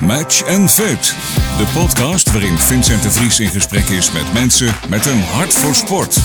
[0.00, 1.16] Match and Fit.
[1.58, 5.74] De podcast waarin Vincent de Vries in gesprek is met mensen met een hart voor
[5.74, 6.20] sport.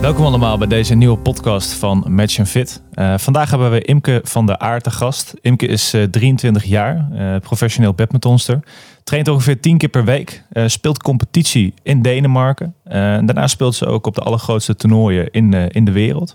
[0.00, 2.82] Welkom allemaal bij deze nieuwe podcast van Match and Fit.
[2.94, 5.34] Uh, vandaag hebben we Imke van der Aar te gast.
[5.40, 8.60] Imke is uh, 23 jaar, uh, professioneel badmintonster.
[9.04, 10.44] Traint ongeveer 10 keer per week.
[10.66, 12.74] speelt competitie in Denemarken.
[12.84, 16.34] daarna speelt ze ook op de allergrootste toernooien in, in de wereld.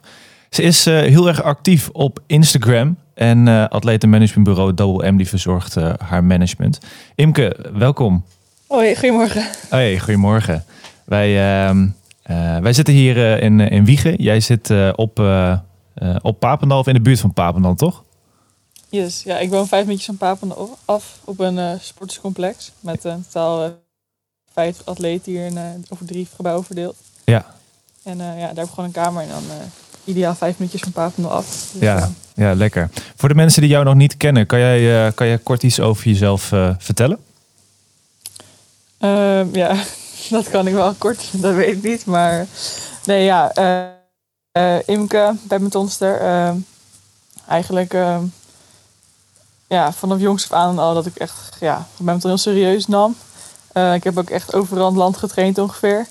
[0.49, 2.97] Ze is heel erg actief op Instagram.
[3.17, 6.79] En uh, atletenmanagementbureau Double M die verzorgt uh, haar management.
[7.15, 8.25] Imke, welkom.
[8.67, 9.45] Hoi, goedemorgen.
[9.69, 10.65] Hoi, goedemorgen.
[11.03, 11.29] Wij,
[11.69, 11.81] uh,
[12.59, 14.15] wij zitten hier in, in Wiegen.
[14.15, 15.21] Jij zit op,
[16.21, 18.03] op Papendal of in de buurt van Papendal, toch?
[18.89, 22.71] Yes, ja, ik woon vijf minuutjes van Papendal af op een sportscomplex.
[22.79, 23.71] Met een totaal
[24.53, 26.95] vijf atleten hier in, over drie gebouwen verdeeld.
[27.25, 27.45] Ja.
[28.03, 29.43] En ja, daar heb ik gewoon een kamer en dan
[30.07, 31.69] ideaal vijf minuutjes van Papendal af.
[31.71, 32.09] Dus, ja.
[32.37, 32.89] Ja, lekker.
[33.15, 35.79] Voor de mensen die jou nog niet kennen, kan jij, uh, kan jij kort iets
[35.79, 37.17] over jezelf uh, vertellen?
[38.99, 39.75] Uh, ja,
[40.29, 42.05] dat kan ik wel kort, dat weet ik niet.
[42.05, 42.45] Maar
[43.05, 43.51] nee, ja,
[44.53, 46.21] uh, Imke, badmintonster.
[47.47, 48.23] eigenlijk ehm,
[49.67, 53.15] ja, vanaf jongs af aan al dat ik echt ja, badminton heel serieus nam.
[53.93, 56.07] ik heb ook echt overal het land getraind ongeveer.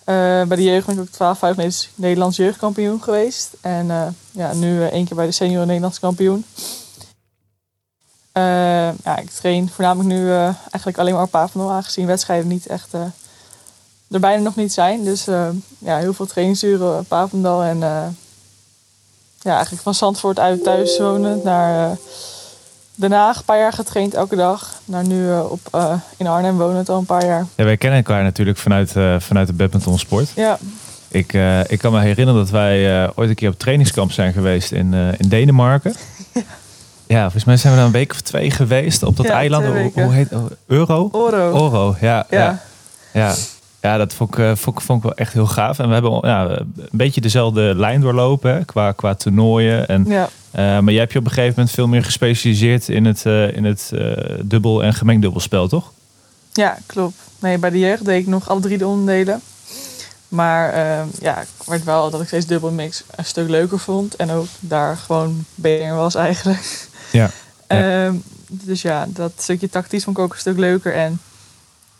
[0.00, 3.52] Uh, bij de jeugd ben ik ook 12, 5 Nederlands jeugdkampioen geweest.
[3.60, 6.44] En uh, ja, nu uh, één keer bij de senior Nederlands kampioen.
[9.04, 12.92] ja, ik train voornamelijk nu eigenlijk alleen maar op Papendal, aangezien wedstrijden niet echt
[14.10, 15.04] er bijna nog niet zijn.
[15.04, 15.24] Dus
[15.78, 17.62] ja, heel veel trainingsuren op.
[17.62, 17.78] En
[19.40, 21.96] ja, eigenlijk van Zandvoort uit thuis wonen naar
[23.00, 24.80] Den Haag een paar jaar getraind elke dag.
[24.84, 27.46] Naar nu uh, op, uh, in Arnhem wonen al een paar jaar.
[27.54, 30.32] Ja, wij kennen elkaar natuurlijk vanuit, uh, vanuit de badmintonsport.
[30.36, 30.58] Ja.
[31.08, 31.32] Ik,
[31.66, 35.28] ik kan me herinneren dat wij ooit een keer op trainingskamp zijn geweest in, in
[35.28, 35.94] Denemarken.
[36.32, 36.42] Ja.
[37.16, 39.66] ja, volgens mij zijn we daar een week of twee geweest op dat ja, eiland.
[39.66, 40.40] Hoe, hoe heet het?
[40.66, 41.08] Euro?
[41.12, 41.50] Oro.
[41.50, 42.26] Oro, ja.
[42.30, 42.62] ja.
[43.12, 43.34] ja.
[43.80, 43.96] Ja.
[43.96, 45.78] Dat vond ik, vond, ik, vond ik wel echt heel gaaf.
[45.78, 49.88] En we hebben ja, een beetje dezelfde lijn doorlopen hè, qua, qua toernooien.
[49.88, 50.22] En, ja.
[50.22, 53.56] uh, maar jij hebt je op een gegeven moment veel meer gespecialiseerd in het, uh,
[53.56, 55.92] in het uh, dubbel- en gemengd dubbelspel, toch?
[56.52, 57.16] Ja, klopt.
[57.38, 59.40] Nee, bij de jeugd deed ik nog alle drie de onderdelen.
[60.28, 60.74] Maar
[61.20, 64.16] ja, ik werd wel dat ik steeds dubbelmix een stuk leuker vond.
[64.16, 66.88] En ook daar gewoon beter was eigenlijk.
[67.12, 67.30] Ja.
[67.68, 68.04] ja.
[68.06, 68.14] Ehm,
[68.48, 70.94] dus ja, dat stukje tactisch vond ik ook een stuk leuker.
[70.94, 71.20] En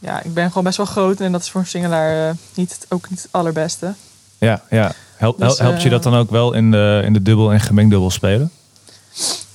[0.00, 2.86] ja, ik ben gewoon best wel groot en dat is voor een singelaar uh, niet,
[2.88, 3.94] ook niet het allerbeste.
[4.38, 4.92] Ja, ja.
[5.16, 7.90] Help, dus, helpt je dat dan ook wel in de, in de dubbel en gemengd
[7.90, 8.50] dubbel spelen?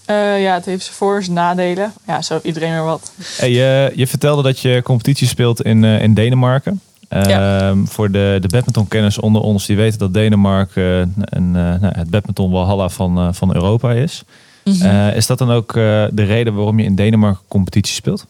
[0.10, 1.94] Uh, ja, het heeft zijn voor- en nadelen.
[2.08, 3.12] Ja, zo iedereen weer wat.
[3.38, 6.82] Hey, je, je vertelde dat je competitie speelt in, uh, in Denemarken.
[7.10, 7.72] Ja.
[7.72, 12.52] Uh, voor de, de badmintonkenners onder ons, die weten dat Denemarken een, nou, het badminton
[12.52, 14.24] walhalla van, van Europa is.
[14.64, 15.10] Mm -hmm.
[15.10, 18.26] is dat dan ook de reden waarom je in Denemarken competitie speelt?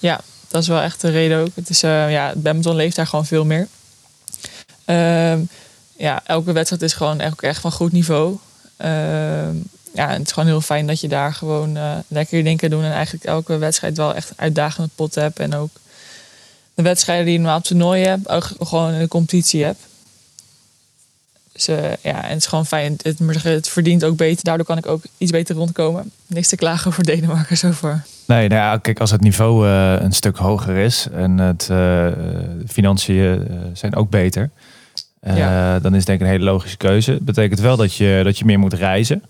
[0.00, 1.48] Ja, dat is wel echt de reden ook.
[1.54, 3.68] Het is, uh, ja, badminton leeft daar gewoon veel meer.
[4.86, 5.38] Uh,
[5.96, 8.38] ja, elke wedstrijd is gewoon echt, echt van goed niveau.
[8.78, 8.88] Uh,
[9.94, 12.70] ja, het is gewoon heel fijn dat je daar gewoon uh, lekker je ding kan
[12.70, 12.84] doen.
[12.84, 15.38] En eigenlijk elke wedstrijd wel echt uitdagende pot hebt.
[15.38, 15.70] En ook
[16.74, 19.80] de wedstrijden die je normaal op toernooi hebt, ook gewoon in competitie hebt.
[21.52, 21.66] Dus
[22.02, 22.98] ja, en het is gewoon fijn.
[23.02, 24.44] Het, het, het verdient ook beter.
[24.44, 26.10] Daardoor kan ik ook iets beter rondkomen.
[26.26, 28.02] Niks te klagen over Denemarken zo voor.
[28.26, 32.06] Nee, nou ja, kijk, als het niveau uh, een stuk hoger is en het uh,
[32.68, 34.50] financiën uh, zijn ook beter,
[35.22, 35.78] ja.
[35.78, 37.12] dan is denk ik een hele logische keuze.
[37.12, 39.22] Dat betekent wel dat je, dat je meer moet reizen.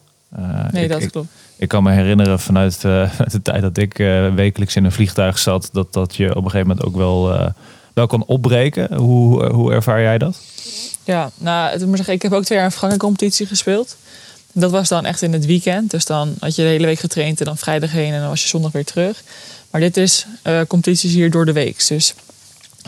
[0.71, 1.29] nee, ik, dat ik, klopt.
[1.57, 3.97] Ik kan me herinneren vanuit de tijd dat ik
[4.35, 7.53] wekelijks in een vliegtuig zat, dat, dat je op een gegeven moment ook wel,
[7.95, 8.95] wel kan opbreken.
[8.95, 10.39] Hoe, hoe ervaar jij dat?
[11.05, 13.97] Ja, nou, moet zeggen, ik heb ook twee jaar een Franken-competitie gespeeld.
[14.53, 15.91] Dat was dan echt in het weekend.
[15.91, 18.43] Dus dan had je de hele week getraind en dan vrijdag heen en dan was
[18.43, 19.23] je zondag weer terug.
[19.71, 21.87] Maar dit is uh, competities hier door de week.
[21.89, 22.15] Dus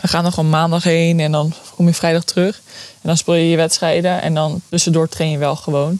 [0.01, 2.61] we gaan dan gewoon maandag heen en dan kom je vrijdag terug.
[2.75, 5.99] En dan speel je je wedstrijden en dan tussendoor train je wel gewoon.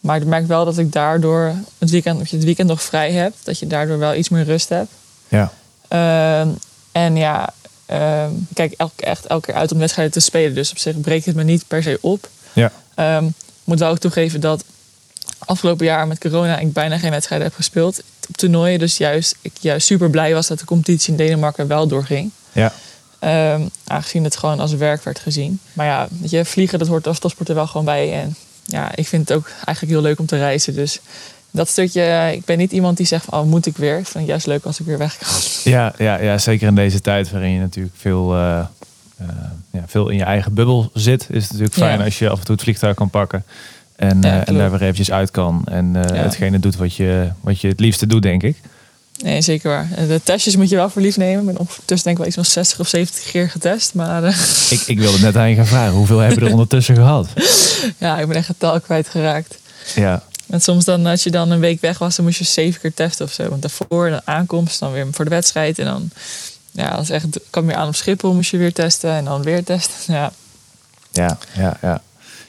[0.00, 3.12] Maar ik merk wel dat ik daardoor het weekend, of je het weekend nog vrij
[3.12, 4.90] hebt, dat je daardoor wel iets meer rust hebt.
[5.28, 5.52] Ja.
[5.88, 6.54] Uh,
[6.92, 7.52] en ja,
[7.92, 10.54] uh, ik kijk elke, echt elke keer uit om wedstrijden te spelen.
[10.54, 12.28] Dus op zich breekt het me niet per se op.
[12.52, 12.72] Ja.
[13.16, 14.64] Um, ik moet wel ook toegeven dat
[15.38, 18.78] afgelopen jaar met corona ik bijna geen wedstrijden heb gespeeld op toernooien.
[18.78, 22.30] Dus juist, ik juist super blij was dat de competitie in Denemarken wel doorging.
[22.52, 22.72] Ja.
[23.54, 25.60] Um, aangezien het gewoon als werk werd gezien.
[25.72, 28.12] Maar ja, weet je, vliegen dat hoort als topsport er wel gewoon bij.
[28.20, 30.74] En ja, ik vind het ook eigenlijk heel leuk om te reizen.
[30.74, 31.00] Dus
[31.52, 33.98] dat stukje, ik ben niet iemand die zegt van, oh, moet ik weer?
[33.98, 35.28] Ik vind het juist leuk als ik weer weg kan.
[35.72, 38.60] Ja, ja, ja zeker in deze tijd waarin je natuurlijk veel, uh,
[39.20, 39.28] uh,
[39.70, 41.26] ja, veel in je eigen bubbel zit.
[41.30, 42.04] Is het natuurlijk fijn ja.
[42.04, 43.44] als je af en toe het vliegtuig kan pakken.
[43.96, 45.62] En, Ja, uh, en daar weer eventjes uit kan.
[45.64, 48.56] En hetgene doet wat je, wat je het liefste doet, denk ik.
[49.22, 49.88] Nee, zeker waar.
[50.08, 51.40] De testjes moet je wel voor lief nemen.
[51.40, 53.94] Ik ben ondertussen denk ik wel iets van 60 of 70 keer getest.
[53.94, 54.36] Maar uh...
[54.70, 55.92] ik, ik wilde net aan je gaan vragen.
[55.92, 57.28] Hoeveel heb je er ondertussen gehad?
[57.98, 59.58] Ja, ik ben echt getal kwijtgeraakt.
[59.94, 60.22] Ja.
[60.52, 62.94] En soms dan, als je dan een week weg was, dan moest je zeven keer
[62.94, 63.48] testen of zo.
[63.48, 65.78] Want daarvoor, de aankomst, dan weer voor de wedstrijd.
[65.78, 66.10] En dan,
[66.70, 69.10] ja, als echt kwam weer aan op Schiphol, moest je weer testen.
[69.10, 70.14] En dan weer testen.
[70.14, 70.32] Ja,
[71.22, 71.76] ja, ja.
[71.82, 72.02] ja.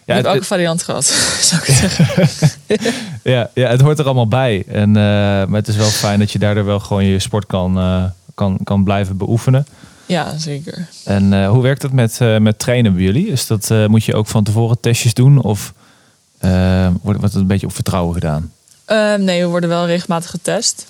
[0.05, 1.05] Ja, ik heb elke variant gehad,
[1.49, 2.29] zou ik zeggen.
[3.33, 4.63] ja, ja, het hoort er allemaal bij.
[4.67, 7.77] En, uh, maar het is wel fijn dat je daardoor wel gewoon je sport kan,
[7.77, 8.03] uh,
[8.35, 9.67] kan, kan blijven beoefenen.
[10.05, 10.87] Ja, zeker.
[11.05, 13.27] En uh, hoe werkt het met, met trainen bij jullie?
[13.27, 15.41] Is dat, moet je ook van tevoren testjes doen?
[15.41, 15.73] Of
[17.01, 18.51] wordt het een beetje op vertrouwen gedaan?
[18.85, 20.85] Ehm, nee, we worden wel regelmatig getest.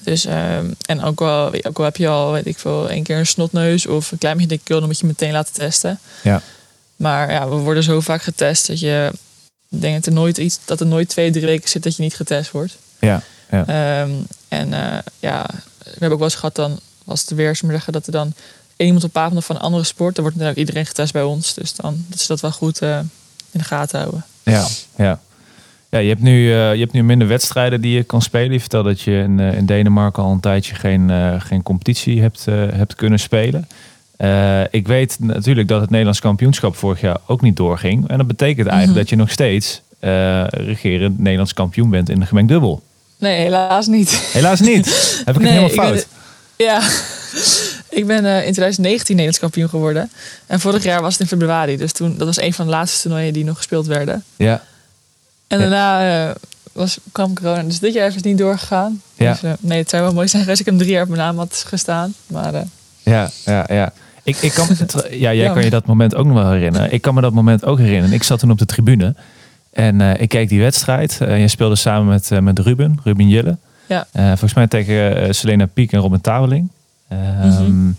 [0.00, 3.18] Dus, ehm, en ook al, ook al heb je al, weet ik veel, één keer
[3.18, 5.98] een snotneus of een klein beetje dikke keel, dan moet je meteen laten testen.
[6.22, 6.42] Ja.
[6.96, 9.12] Maar ja, we worden zo vaak getest dat je
[9.68, 12.16] denkt dat er nooit iets, dat er nooit twee, drie weken zit dat je niet
[12.16, 12.76] getest wordt.
[12.98, 13.22] Ja.
[13.50, 13.66] ja.
[14.48, 15.46] En uh, ja,
[15.78, 18.32] we hebben ook wel eens gehad dan, was het weer, zeggen, dat er dan
[18.76, 21.54] één iemand op avond van een andere sport, dan wordt natuurlijk iedereen getest bij ons.
[21.54, 22.98] Dus dan dat ze dat wel goed uh,
[23.50, 24.24] in de gaten houden.
[24.50, 24.66] Ja,
[24.96, 25.20] ja.
[25.90, 28.52] Ja, je hebt, nu, uh, je hebt nu minder wedstrijden die je kan spelen.
[28.52, 31.10] Je vertelde dat je in, in Denemarken al een tijdje geen,
[31.40, 33.68] geen competitie hebt, hebt kunnen spelen.
[34.70, 38.08] Ik weet natuurlijk dat het Nederlands kampioenschap vorig jaar ook niet doorging.
[38.08, 38.94] En dat betekent eigenlijk mm -hmm.
[38.94, 39.82] dat je nog steeds
[40.64, 42.82] regerend Nederlands kampioen bent in de gemengd dubbel.
[43.18, 44.10] Nee, helaas niet.
[44.32, 44.86] Helaas niet.
[45.24, 46.06] Heb ik nee, het helemaal fout?
[46.56, 46.80] Ja,
[47.98, 50.10] ik ben uh, in 2019 Nederlands kampioen geworden.
[50.46, 51.76] En vorig jaar was het in februari.
[51.76, 54.24] Dus toen, dat was een van de laatste toernooien die nog gespeeld werden.
[54.36, 54.62] Ja.
[55.46, 56.34] En daarna
[56.72, 57.62] was, kwam corona.
[57.62, 59.02] Dus dit jaar is het niet doorgegaan.
[59.14, 59.38] Ja.
[59.40, 61.38] Dus, nee, het zou wel mooi zijn als ik hem drie jaar op mijn naam
[61.38, 62.14] had gestaan.
[62.26, 62.52] Maar
[63.02, 63.92] ja, ja, ja.
[64.22, 64.68] Ik, ik kan,
[65.10, 66.92] ja, jij kan je dat moment ook nog wel herinneren.
[66.92, 68.12] Ik kan me dat moment ook herinneren.
[68.12, 69.14] Ik zat toen op de tribune
[69.72, 71.18] en uh, ik keek die wedstrijd.
[71.22, 73.56] Uh, je speelde samen met, uh, met Ruben, Ruben Jille.
[73.86, 74.06] Ja.
[74.12, 76.68] volgens mij tegen Selena Piek en Robin Tabeling.
[77.08, 77.96] Mm -hmm.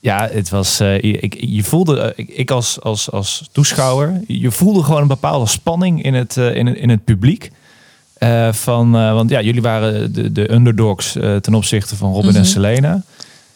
[0.00, 0.80] Ja, het was.
[0.80, 6.02] ik, je voelde, ik, ik, als, als, als toeschouwer, je voelde gewoon een bepaalde spanning
[6.02, 7.50] in het, in, het, in het publiek.
[8.50, 12.44] van, want ja, jullie waren de, de underdogs ten opzichte van Robin mm -hmm.
[12.44, 13.02] en Selena.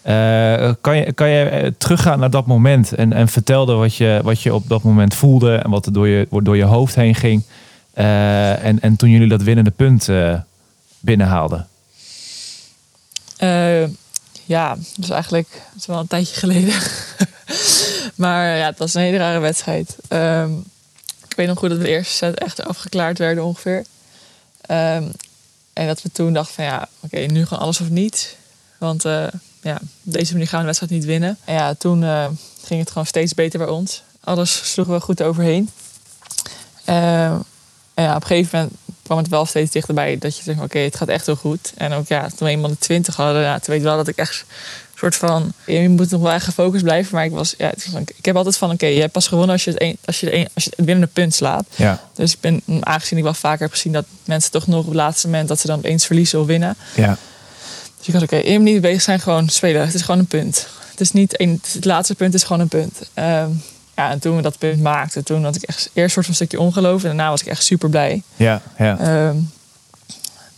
[0.07, 4.43] Uh, kan, je, kan je teruggaan naar dat moment en, en vertelde wat je, wat
[4.43, 7.43] je op dat moment voelde en wat er door je, door je hoofd heen ging.
[7.95, 10.35] Uh, en, en toen jullie dat winnende punt uh,
[11.01, 11.67] binnenhaalden?
[14.47, 16.75] Ja, is eigenlijk is wel een tijdje geleden.
[18.25, 19.97] maar ja, het was een hele rare wedstrijd.
[20.09, 20.65] Um,
[21.29, 23.85] ik weet nog goed dat we de eerste set echt afgeklaard werden ongeveer.
[24.71, 25.13] Um,
[25.73, 28.37] en dat we toen dachten van ja, oké, nu gewoon alles of niet.
[28.79, 29.03] Want
[29.67, 31.39] ja, op deze manier gaan we de wedstrijd niet winnen.
[31.45, 32.27] En ja, toen uh,
[32.65, 34.03] ging het gewoon steeds beter bij ons.
[34.21, 35.71] Alles sloegen we goed overheen.
[36.89, 37.25] Uh,
[37.95, 40.67] en ja, op een gegeven moment kwam het wel steeds dichterbij dat je zegt, oké,
[40.67, 41.73] okay, het gaat echt heel goed.
[41.77, 44.09] En ook ja, toen we eenmaal de 20 hadden, ja, toen weet ik wel dat
[44.09, 47.15] ik echt een soort van, je moet nog wel echt gefocust blijven.
[47.15, 47.73] Maar ik was, ja,
[48.17, 50.21] ik heb altijd van, oké, okay, je hebt pas gewonnen als je het, een, als
[50.21, 51.67] je, een, als je het winnende punt slaat.
[51.75, 52.01] Ja.
[52.15, 54.95] Dus ik ben, aangezien ik wel vaker heb gezien dat mensen toch nog op het
[54.95, 56.77] laatste moment dat ze dan eens verliezen of winnen.
[56.95, 57.19] Ja.
[57.99, 59.85] Dus ik was oké, okay, één niet bezig zijn, gewoon spelen.
[59.85, 60.67] Het is gewoon een punt.
[60.91, 63.11] Het is niet een, het laatste punt is gewoon een punt.
[63.15, 63.63] Um,
[63.97, 66.47] ja, en toen we dat punt maakten, toen had ik echt eerst soort van een
[66.47, 67.03] stukje ongeloof.
[67.03, 68.23] En daarna was ik echt super blij.
[68.37, 69.27] Ja, ja.
[69.29, 69.51] Um,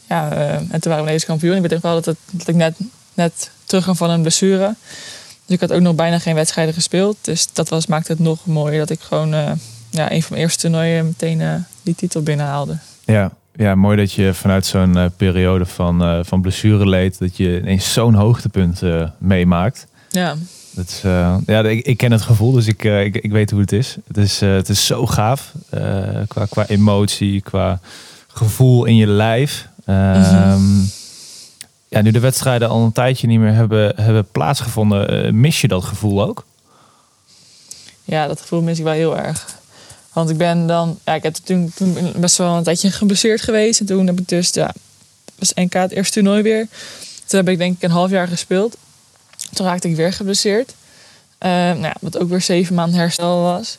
[0.06, 1.55] ja, uh, en toen waren we Nederlands kampioen.
[1.56, 2.76] Ik weet ook wel dat, het, dat ik net,
[3.14, 4.75] net terugkwam van een blessure.
[5.45, 7.16] Dus ik had ook nog bijna geen wedstrijden gespeeld.
[7.21, 9.50] Dus dat was, maakte het nog mooier dat ik gewoon uh,
[9.90, 12.78] ja, een van mijn eerste toernooien meteen uh, die titel binnenhaalde.
[13.04, 17.18] Ja, ja, mooi dat je vanuit zo'n periode van, van blessureleed...
[17.18, 18.80] dat je ineens zo'n hoogtepunt
[19.18, 19.87] meemaakt.
[20.11, 20.37] Ja.
[20.78, 21.00] Dat is,
[21.47, 23.97] ja, ik, ik, ken het gevoel, dus ik, ik, ik weet hoe het is.
[24.06, 25.52] Het is, het is zo gaaf
[26.28, 27.80] qua, qua emotie, qua
[28.26, 29.68] gevoel in je lijf.
[29.85, 30.90] Mm -hmm.
[31.88, 35.40] Ja, nu de wedstrijden al een tijdje niet meer hebben, hebben plaatsgevonden...
[35.40, 36.44] mis je dat gevoel ook?
[38.04, 39.47] Ja, dat gevoel mis ik wel heel erg.
[40.12, 43.80] Want ik ben dan, ja, ik heb toen, toen best wel een tijdje geblesseerd geweest.
[43.80, 44.75] En toen heb ik dus, ja,
[45.38, 46.66] was NK het eerste toernooi weer.
[47.26, 48.76] Toen heb ik denk ik een half jaar gespeeld.
[49.52, 50.71] Toen raakte ik weer geblesseerd.
[50.71, 53.78] Uh, nou ja, wat ook weer zeven maanden herstel was.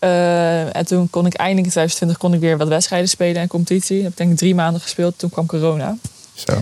[0.00, 3.48] Uh, en toen kon ik eindelijk in 2020 kon ik weer wat wedstrijden spelen en
[3.48, 3.98] competitie.
[3.98, 5.18] Ik heb denk ik drie maanden gespeeld.
[5.18, 5.96] Toen kwam corona.
[6.34, 6.60] Zo.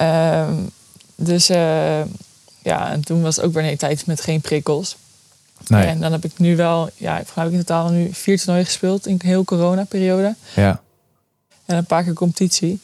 [0.00, 0.48] Uh,
[1.14, 2.00] dus uh,
[2.62, 4.96] ja, en toen was het ook weer een hele tijd met geen prikkels.
[5.66, 5.86] Nee.
[5.86, 9.06] En dan heb ik nu wel, ja, ik heb in totaal nu vier toernooien gespeeld
[9.06, 10.34] in heel corona-periode.
[10.54, 10.80] Ja.
[11.64, 12.80] En een paar keer competitie.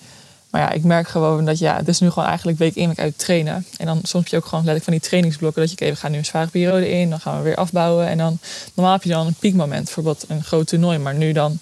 [0.51, 2.99] Maar ja, ik merk gewoon dat ja, het is nu gewoon eigenlijk week in week
[2.99, 3.67] uit trainen.
[3.77, 5.61] En dan soms heb je ook gewoon letterlijk van die trainingsblokken.
[5.61, 7.11] Dat je, oké, we gaan nu een zware periode in.
[7.11, 8.07] Dan gaan we weer afbouwen.
[8.07, 8.39] En dan,
[8.75, 9.85] normaal heb je dan een piekmoment.
[9.85, 10.99] Bijvoorbeeld een groot toernooi.
[10.99, 11.59] Maar nu dan,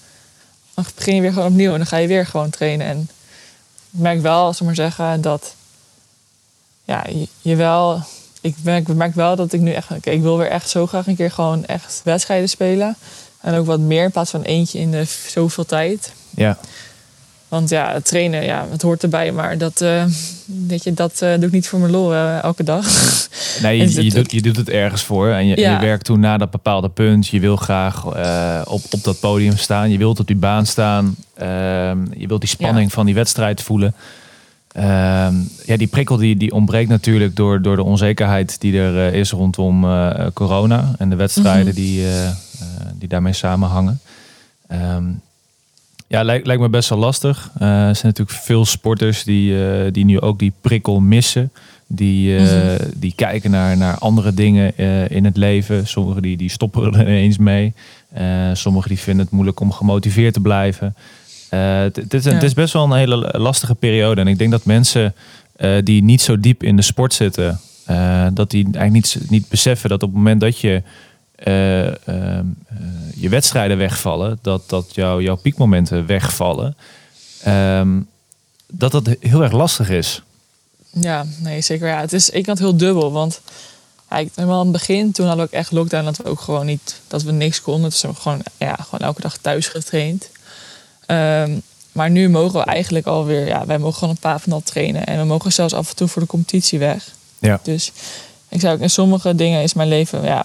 [0.94, 1.72] begin je weer gewoon opnieuw.
[1.72, 2.86] En dan ga je weer gewoon trainen.
[2.86, 3.00] En
[3.90, 5.54] ik merk wel, zal maar zeggen, dat
[6.84, 7.04] ja,
[7.40, 8.02] je, wel.
[8.40, 10.06] Ik merk, merk wel dat ik nu echt.
[10.06, 12.96] ik wil weer echt zo graag een keer gewoon echt wedstrijden spelen.
[13.40, 16.12] En ook wat meer in plaats van eentje in de zoveel tijd.
[16.30, 16.58] Ja,
[17.48, 19.32] Want ja, trainen, ja, het hoort erbij.
[19.32, 20.04] Maar dat, eh,
[20.66, 22.84] weet je, dat eh, doe ik niet voor mijn lol eh, elke dag.
[23.62, 25.72] nee, je, je, doet, je doet het ergens voor en je, Ja.
[25.72, 27.26] je werkt toen naar dat bepaalde punt.
[27.28, 28.06] Je wil graag
[28.66, 29.90] op, op dat podium staan.
[29.90, 31.16] Je wilt op die baan staan.
[31.34, 33.94] Ehm, je wilt die spanning van die wedstrijd voelen.
[34.72, 39.30] Ehm, ja, die prikkel die, die ontbreekt natuurlijk door, door de onzekerheid die er is
[39.30, 39.80] rondom
[40.32, 41.74] corona en de wedstrijden Mhm.
[41.74, 42.04] die,
[42.94, 44.00] die daarmee samenhangen.
[44.68, 45.04] Ehm,
[46.08, 47.50] ja, lijkt, lijkt me best wel lastig.
[47.58, 51.52] Eh, er zijn natuurlijk veel sporters die, eh, die nu ook die prikkel missen.
[51.86, 52.84] Die, eh, Mhm.
[52.96, 54.76] die kijken naar, naar andere dingen
[55.10, 55.86] in het leven.
[55.86, 57.72] Sommigen die, die stoppen er ineens mee.
[58.52, 60.94] Sommigen die vinden het moeilijk om gemotiveerd te blijven.
[61.48, 62.40] Het, is, Ja.
[62.40, 64.20] is best wel een hele lastige periode.
[64.20, 65.14] En ik denk dat mensen
[65.84, 67.60] die niet zo diep in de sport zitten...
[68.34, 70.82] dat die eigenlijk niet, niet beseffen dat op het moment dat je
[71.38, 72.76] eh, ehm, eh,
[73.14, 74.38] je wedstrijden wegvallen...
[74.42, 76.76] dat, dat jouw jouw piekmomenten wegvallen...
[77.42, 78.00] ehm,
[78.66, 80.22] dat dat heel erg lastig is.
[80.90, 81.88] Ja, nee, zeker.
[81.88, 83.12] Ja, het is ik kant heel dubbel.
[83.12, 83.40] Want
[84.10, 86.66] ja, helemaal aan het begin, toen hadden we ook echt lockdown, dat we ook gewoon
[86.66, 87.90] niet, dat we niks konden.
[87.90, 90.30] Dus we gewoon, ja, gewoon elke dag thuis getraind.
[91.06, 91.58] Ehm,
[91.92, 95.06] maar nu mogen we eigenlijk alweer, ja, wij mogen gewoon een paar van dat trainen.
[95.06, 97.14] En we mogen zelfs af en toe voor de competitie weg.
[97.38, 97.60] Ja.
[97.62, 97.92] Dus
[98.48, 100.44] ik zou ook, in sommige dingen is mijn leven, ja,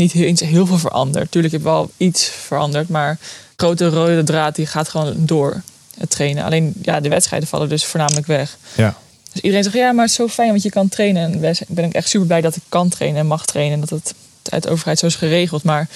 [0.00, 1.30] niet heel, iets- heel veel veranderd.
[1.30, 3.18] Tuurlijk heb ik wel iets veranderd, maar
[3.56, 5.62] grote rode draad die gaat gewoon door
[5.98, 6.44] het trainen.
[6.44, 8.56] Alleen ja, de wedstrijden vallen dus voornamelijk weg.
[8.76, 8.94] Ja.
[9.32, 11.42] Dus iedereen zegt, ja, maar het is zo fijn, want je kan trainen.
[11.42, 13.74] En ben ik echt super blij dat ik kan trainen en mag trainen.
[13.74, 14.14] En dat het
[14.48, 15.62] uit de overheid zo is geregeld.
[15.62, 15.88] Maar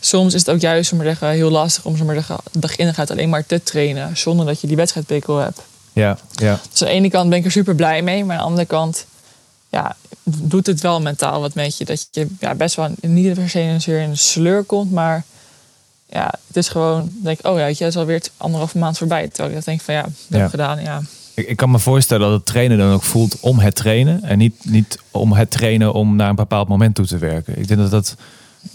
[0.00, 2.76] soms is het ook juist, om zeggen, heel lastig om zo maar te zeggen, dag
[2.76, 4.16] in en uit alleen maar te trainen.
[4.16, 5.60] Zonder dat je die wedstrijdpikkel hebt.
[5.92, 8.24] Ja, ja, Dus aan de ene kant ben ik er super blij mee.
[8.24, 9.06] Maar aan de andere kant
[9.70, 9.96] ja,
[10.34, 11.84] doet het wel mentaal wat met je.
[11.84, 14.90] Dat je ja, best wel niet per se weer in een sleur komt.
[14.92, 15.24] Maar
[16.10, 19.28] ja, het is gewoon, denk ik, oh ja, het is alweer anderhalve maand voorbij.
[19.28, 20.48] Terwijl ik dat denk van ja, dat heb Ja.
[20.48, 20.80] gedaan.
[20.82, 21.02] Ja,
[21.34, 24.22] Ik, ik kan me voorstellen dat het trainen dan ook voelt om het trainen.
[24.22, 27.58] En niet, niet om het trainen om naar een bepaald moment toe te werken.
[27.58, 28.14] Ik denk dat dat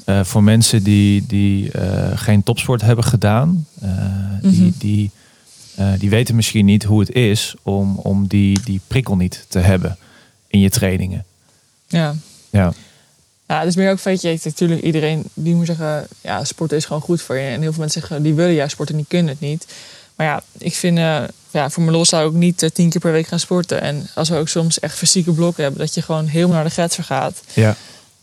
[0.05, 3.89] eh, voor mensen die, die eh, geen topsport hebben gedaan, eh,
[4.41, 4.71] die, Mhm.
[4.77, 5.11] die,
[5.97, 9.97] die weten misschien niet hoe het is om, om die, die prikkel niet te hebben
[10.47, 11.25] in je trainingen.
[11.91, 12.15] Ja.
[12.49, 12.73] Ja,
[13.47, 16.85] Ja, het is meer ook weet je, natuurlijk iedereen die moet zeggen, ja, sporten is
[16.85, 17.47] gewoon goed voor je.
[17.49, 19.65] En heel veel mensen zeggen, die willen ja sporten, die kunnen het niet.
[20.15, 23.01] Maar ja, ik vind, eh, ja, voor mijn los zou ik niet eh, tien keer
[23.01, 23.81] per week gaan sporten.
[23.81, 26.69] En als we ook soms echt fysieke blokken hebben, dat je gewoon helemaal naar de
[26.69, 27.41] grens gaat.
[27.53, 27.75] ja,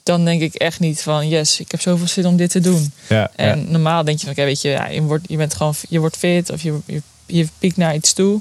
[0.03, 2.93] Dan denk ik echt niet van, yes, ik heb zoveel zin om dit te doen.
[3.09, 3.31] ja.
[3.37, 5.99] En normaal denk je van, oké, weet je, ja, je, wordt, je bent gewoon, je
[5.99, 8.41] wordt fit of je, je, je piekt naar iets toe.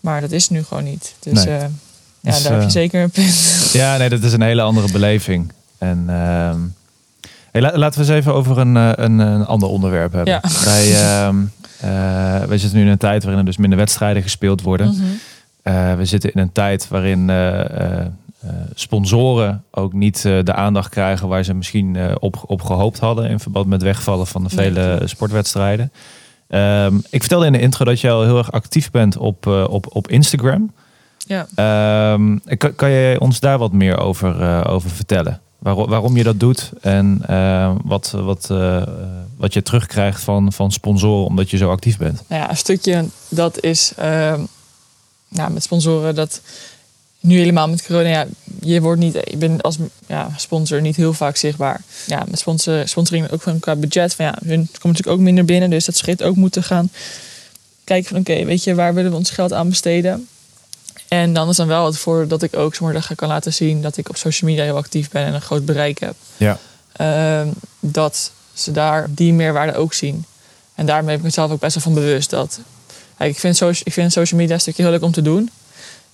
[0.00, 1.14] Maar dat is nu gewoon niet.
[1.18, 1.56] Dus Nee.
[1.56, 1.64] eh,
[2.26, 3.70] ja, Dus, daar heb je eh, zeker een punt.
[3.72, 5.52] Ja, nee, dat is een hele andere beleving.
[5.78, 6.58] En ehm,
[7.50, 10.32] hey, la- laten we eens even over een, eh, een, een ander onderwerp hebben.
[10.32, 10.42] Ja.
[10.64, 11.36] Wij, ehm,
[11.80, 11.88] eh,
[12.48, 14.86] wij zitten nu in een tijd waarin er dus minder wedstrijden gespeeld worden.
[14.88, 15.96] Mhm.
[15.96, 17.30] We zitten in een tijd waarin
[18.74, 23.66] sponsoren ook niet de aandacht krijgen waar ze misschien op, op gehoopt hadden in verband
[23.66, 25.92] met wegvallen van de vele sportwedstrijden.
[26.48, 29.86] Ehm, ik vertelde in de intro dat je al heel erg actief bent op, op,
[29.92, 30.72] op Instagram.
[31.26, 31.46] Ja.
[31.54, 35.40] Ehm, kan, kan je ons daar wat meer over, eh, over vertellen?
[35.58, 38.82] Waarom, waarom je dat doet en eh, wat, wat, eh,
[39.36, 42.22] wat je terugkrijgt van, van sponsoren omdat je zo actief bent?
[42.26, 44.40] Nou ja, een stukje dat is ehm,
[45.28, 46.40] ja, met sponsoren dat
[47.20, 48.26] nu helemaal met corona, ja,
[48.60, 51.82] je wordt niet, je bent als ja, sponsor niet heel vaak zichtbaar.
[52.06, 55.44] Ja, met sponsor, sponsoring ook van qua budget, van ja, hun komt natuurlijk ook minder
[55.44, 56.90] binnen, dus dat schrift ook moeten gaan
[57.84, 60.28] kijken van oké, weet je, waar willen we ons geld aan besteden?
[61.08, 63.96] En dan is dan wel het voordeel dat ik ook zomaar kan laten zien dat
[63.96, 66.14] ik op social media heel actief ben en een groot bereik heb.
[66.36, 66.58] Ja.
[66.92, 67.48] Ehm,
[67.80, 70.24] dat ze daar die meerwaarde ook zien.
[70.74, 72.60] En daarmee heb ik mezelf ook best wel van bewust dat.
[73.18, 75.50] Kijk, ik, vind social, ik vind social media een stukje heel leuk om te doen.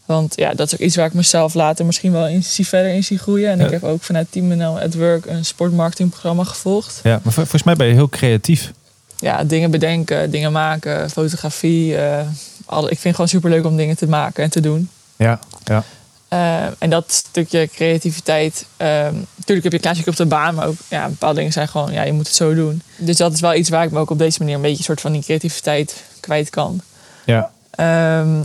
[0.06, 2.92] Want ja, dat is ook iets waar ik mezelf later misschien wel in zie, verder
[2.92, 3.50] in zie groeien.
[3.50, 3.64] En Ja.
[3.64, 7.00] ik heb ook vanuit Team NL at Work een sportmarketingprogramma gevolgd.
[7.02, 8.72] Ja, maar vol- volgens mij ben je heel creatief.
[9.18, 11.96] Ja, dingen bedenken, dingen maken, fotografie.
[11.96, 12.26] eh,
[12.64, 14.90] al, ik vind gewoon super leuk om dingen te maken en te doen.
[15.16, 15.84] Ja, ja.
[16.28, 18.66] Eh, en dat stukje creativiteit.
[18.76, 21.92] ehm, natuurlijk heb je klassiek op de baan, maar ook ja, bepaalde dingen zijn gewoon,
[21.92, 22.82] ja, je moet het zo doen.
[22.96, 24.84] Dus dat is wel iets waar ik me ook op deze manier een beetje een
[24.84, 26.80] soort van die creativiteit kwijt kan.
[27.24, 27.50] ja.
[27.70, 28.42] Ehm,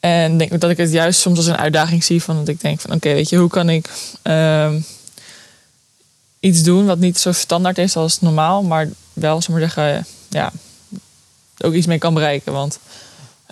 [0.00, 2.22] en ik denk ook dat ik het juist soms als een uitdaging zie.
[2.22, 3.88] Van dat ik denk van oké, weet je, hoe kan ik
[4.22, 4.80] ehm,
[6.40, 10.52] iets doen wat niet zo standaard is als normaal, maar wel, zeg maar zeggen, ja,
[11.64, 12.52] ook iets mee kan bereiken.
[12.52, 12.78] Want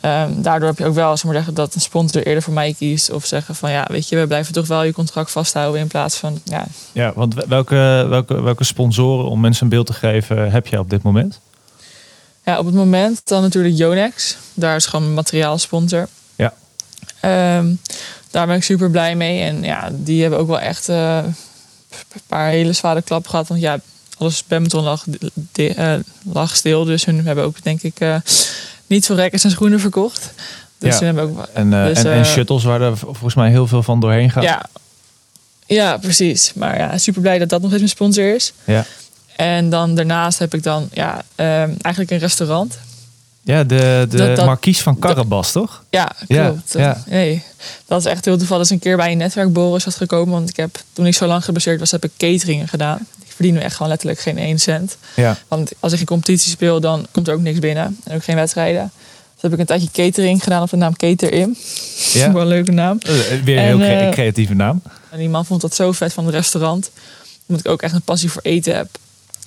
[0.01, 2.75] Ehm, daardoor heb je ook wel, zeg maar zeggen, dat een sponsor eerder voor mij
[2.79, 3.11] kiest.
[3.11, 5.81] Of zeggen van ja, weet je, we blijven toch wel je contract vasthouden.
[5.81, 6.67] In plaats van ja.
[6.93, 10.91] Ja, want welke, welke, welke sponsoren om mensen een beeld te geven heb je op
[10.91, 11.41] dit moment?
[12.45, 14.37] Ja, op het moment dan natuurlijk Yonex.
[14.55, 16.09] Daar is gewoon een materiaalsponsor.
[16.37, 16.55] Ja.
[17.21, 17.75] Ehm,
[18.31, 19.41] daar ben ik super blij mee.
[19.41, 21.17] En ja, die hebben ook wel echt eh,
[22.13, 23.49] een paar hele zware klappen gehad.
[23.49, 23.81] Want ja,
[24.19, 25.05] alles badminton lag,
[25.57, 25.95] uh,
[26.33, 26.85] lag stil.
[26.85, 28.17] Dus hun hebben ook denk ik uh,
[28.87, 30.33] niet veel rekkers en schoenen verkocht.
[30.79, 31.05] Dus ja.
[31.05, 34.31] hebben ook, en, dus, en, en, shuttles waar er volgens mij heel veel van doorheen
[34.31, 34.43] gaat.
[34.43, 34.67] Ja,
[35.67, 36.53] ja precies.
[36.55, 38.53] Maar ja, super blij dat dat nog eens mijn sponsor is.
[38.65, 38.85] Ja.
[39.37, 42.79] En dan daarnaast heb ik dan ja, um, eigenlijk een restaurant.
[43.43, 45.85] Ja, de, de dat, van Carabas, toch?
[45.91, 46.73] Ja, klopt.
[46.73, 47.03] Ja, ja.
[47.07, 47.43] Nee,
[47.87, 48.65] dat is echt heel toevallig.
[48.65, 50.35] Is een keer bij een netwerkborrel is dat gekomen.
[50.35, 53.07] Want ik heb, toen ik zo lang gebaseerd was, heb ik cateringen gedaan.
[53.39, 54.97] Ik verdien nu echt gewoon letterlijk geen 1 cent.
[55.17, 55.37] Ja.
[55.49, 57.99] Want als ik een competitie speel, dan komt er ook niks binnen.
[58.05, 58.93] En ook geen wedstrijden.
[59.33, 61.47] Dus heb ik een tijdje catering gedaan op de naam Cater Ja.
[62.33, 62.99] Wel een leuke naam.
[63.45, 64.83] Weer een heel uh, creatieve naam.
[65.11, 66.91] En die man vond dat zo vet van het restaurant.
[67.47, 68.89] Omdat ik ook echt een passie voor eten heb.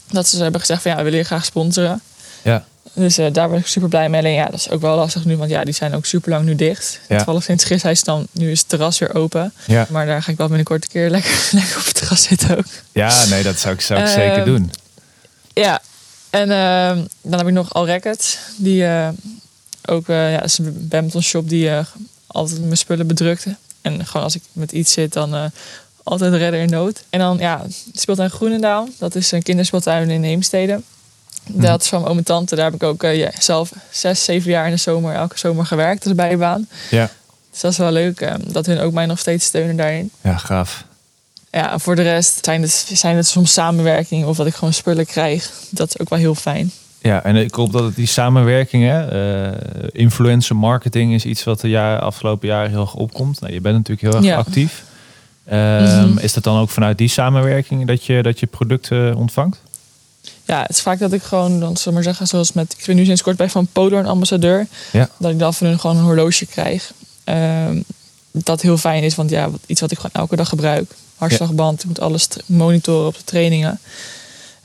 [0.09, 2.01] Dat ze hebben gezegd van ja, we willen je graag sponsoren.
[2.41, 2.65] Ja.
[2.93, 4.19] Dus uh, daar ben ik super blij mee.
[4.19, 6.45] Alleen ja, dat is ook wel lastig nu, want ja, die zijn ook super lang
[6.45, 6.99] nu dicht.
[7.07, 7.15] Ja.
[7.15, 9.53] Toevallig sinds gisteren is dan, nu is het terras weer open.
[9.67, 9.87] Ja.
[9.89, 12.65] Maar daar ga ik wel binnenkort een keer lekker, lekker op het terras zitten ook.
[12.91, 14.71] Ja, nee, dat zou ik, zou ik Uh, zeker doen.
[15.53, 15.81] Ja,
[16.29, 18.37] en uh, dan heb ik nog Records.
[18.57, 19.09] Die uh,
[19.85, 21.69] ook, ja, dat is een badminton shop die
[22.27, 23.55] altijd mijn spullen bedrukte.
[23.81, 25.51] En gewoon als ik met iets zit, dan
[26.03, 27.03] altijd redder in nood.
[27.09, 28.87] En dan, ja, speeltuin Groenendaal.
[28.97, 30.81] Dat is een kinderspeeltuin in Heemstede.
[31.47, 32.55] Dat is van mijn oom en tante.
[32.55, 35.65] Daar heb ik ook uh, ja, zelf zes, zeven jaar in de zomer, elke zomer
[35.65, 36.67] gewerkt als bijbaan.
[36.89, 37.09] Ja.
[37.51, 40.11] Dus dat is wel leuk, uh, dat hun ook mij nog steeds steunen daarin.
[40.21, 40.83] Ja, gaaf.
[41.51, 45.05] Ja, voor de rest zijn het, zijn het soms samenwerkingen of dat ik gewoon spullen
[45.05, 45.51] krijg.
[45.69, 46.71] Dat is ook wel heel fijn.
[46.99, 49.57] Ja, en ik hoop dat het die samenwerking, hè, uh,
[49.91, 53.39] influencer marketing is iets wat de jaar, afgelopen jaren heel erg opkomt.
[53.39, 54.37] Nou, je bent natuurlijk heel erg Ja.
[54.37, 54.83] actief.
[55.51, 56.17] Um, Mhm.
[56.17, 59.61] Is dat dan ook vanuit die samenwerking dat je, dat je producten ontvangt?
[60.45, 62.95] Ja, het is vaak dat ik gewoon, dan we maar zeggen, zoals met, ik ben
[62.95, 64.67] nu sinds kort bij Van Podor een ambassadeur.
[64.91, 65.09] Ja.
[65.17, 66.93] Dat ik dan van hun gewoon een horloge krijg.
[67.25, 67.83] Um,
[68.31, 70.91] dat heel fijn is, want ja, iets wat ik gewoon elke dag gebruik.
[71.17, 73.79] Hartslagband, ik moet alles monitoren op de trainingen.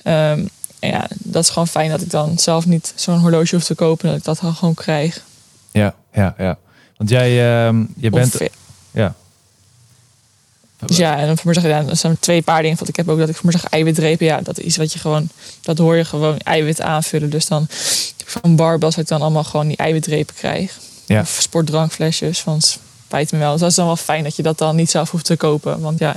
[0.04, 3.64] Um, en ja, dat is gewoon fijn dat ik dan zelf niet zo'n horloge hoef
[3.64, 4.08] te kopen.
[4.08, 5.22] Dat ik dat dan gewoon krijg.
[5.70, 6.58] Ja, ja, ja.
[6.96, 8.34] Want jij, um, je bent...
[8.34, 8.48] Of, ja.
[10.84, 12.76] Dus ja, en voor me zeggen, ja, dat zijn twee paar dingen.
[12.76, 14.26] Want ik heb ook dat ik voor me zeggen eiwitrepen.
[14.26, 15.28] Ja, dat is wat je gewoon,
[15.62, 17.30] dat hoor je gewoon eiwit aanvullen.
[17.30, 17.66] Dus dan
[18.24, 20.78] van barbells dat ik dan allemaal gewoon die eiwitrepen krijg.
[21.06, 21.20] Ja.
[21.20, 23.50] Of sportdrankflesjes van spijt me wel.
[23.52, 25.80] Dus dat is dan wel fijn dat je dat dan niet zelf hoeft te kopen.
[25.80, 26.16] Want ja,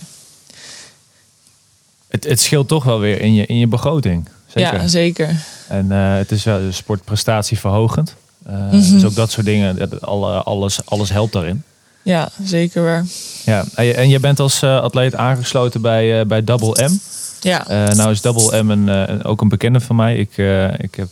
[2.08, 4.30] Het, het scheelt toch wel weer in je, in je begroting.
[4.48, 4.74] Zeker.
[4.82, 5.36] ja zeker.
[5.67, 8.15] En uh, het is wel sportprestatieverhogend.
[8.50, 8.91] Uh, Mhm.
[8.93, 11.63] Dus ook dat soort dingen, alle- alles, alles helpt daarin.
[12.01, 13.05] Ja, zeker weer.
[13.45, 16.93] Ja, en je- en je bent als uh, atleet aangesloten bij, uh, bij Double M.
[17.41, 20.15] Ja, Uh, nou is Double M een, uh, ook een bekende van mij.
[20.17, 21.09] Ik, uh, ik heb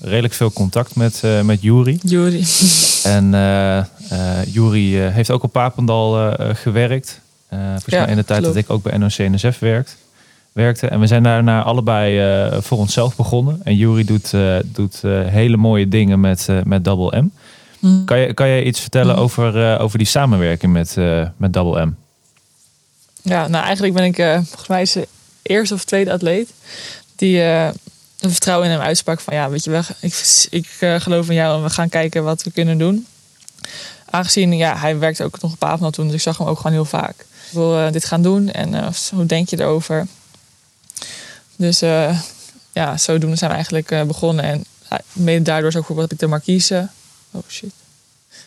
[0.00, 1.98] redelijk veel contact met, met Juri.
[2.02, 2.44] Jury.
[3.02, 3.30] En
[4.46, 7.20] Juri heeft ook op Papendal gewerkt.
[7.50, 8.54] Volgens Ja, mij in de tijd klopt.
[8.54, 9.96] dat ik ook bij NOC-NSF werkt,
[10.52, 10.86] werkte.
[10.88, 12.20] En we zijn daarna allebei
[12.62, 13.60] voor onszelf begonnen.
[13.64, 14.32] En Juri doet,
[14.64, 17.30] doet hele mooie dingen met, met Double M.
[17.86, 18.04] Mm.
[18.04, 19.22] Kan je, kan je iets vertellen Mhm.
[19.22, 21.94] over, uh, over die samenwerking met, uh, met Double M?
[23.22, 25.08] Ja, nou eigenlijk ben ik, uh, volgens mij de
[25.42, 26.50] eerste of tweede atleet
[27.16, 30.66] die een vertrouwen in hem uitsprak van ja, weet je wel, ik, ik
[30.98, 33.06] geloof in jou en we gaan kijken wat we kunnen doen.
[34.10, 36.72] Aangezien, ja, hij werkte ook nog op Papendal toen, dus ik zag hem ook gewoon
[36.72, 37.14] heel vaak.
[37.20, 40.06] Ik wil dit gaan doen en hoe denk je erover?
[41.56, 41.80] Dus
[42.72, 44.64] ja, zodoende zijn we eigenlijk begonnen en
[45.12, 46.88] mede daardoor is ook bijvoorbeeld ik de marquise.
[47.36, 47.70] Oh shit.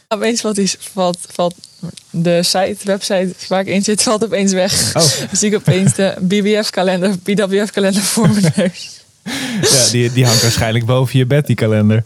[0.07, 1.55] Opeens valt, die, valt, valt
[2.09, 4.95] de site, website waar ik in zit, valt opeens weg.
[4.95, 5.29] Oh.
[5.29, 9.01] Dus ik opeens de BBF-kalender, BWF-kalender voor mijn neus.
[9.61, 12.03] Ja, die, die hangt waarschijnlijk boven je bed, die kalender.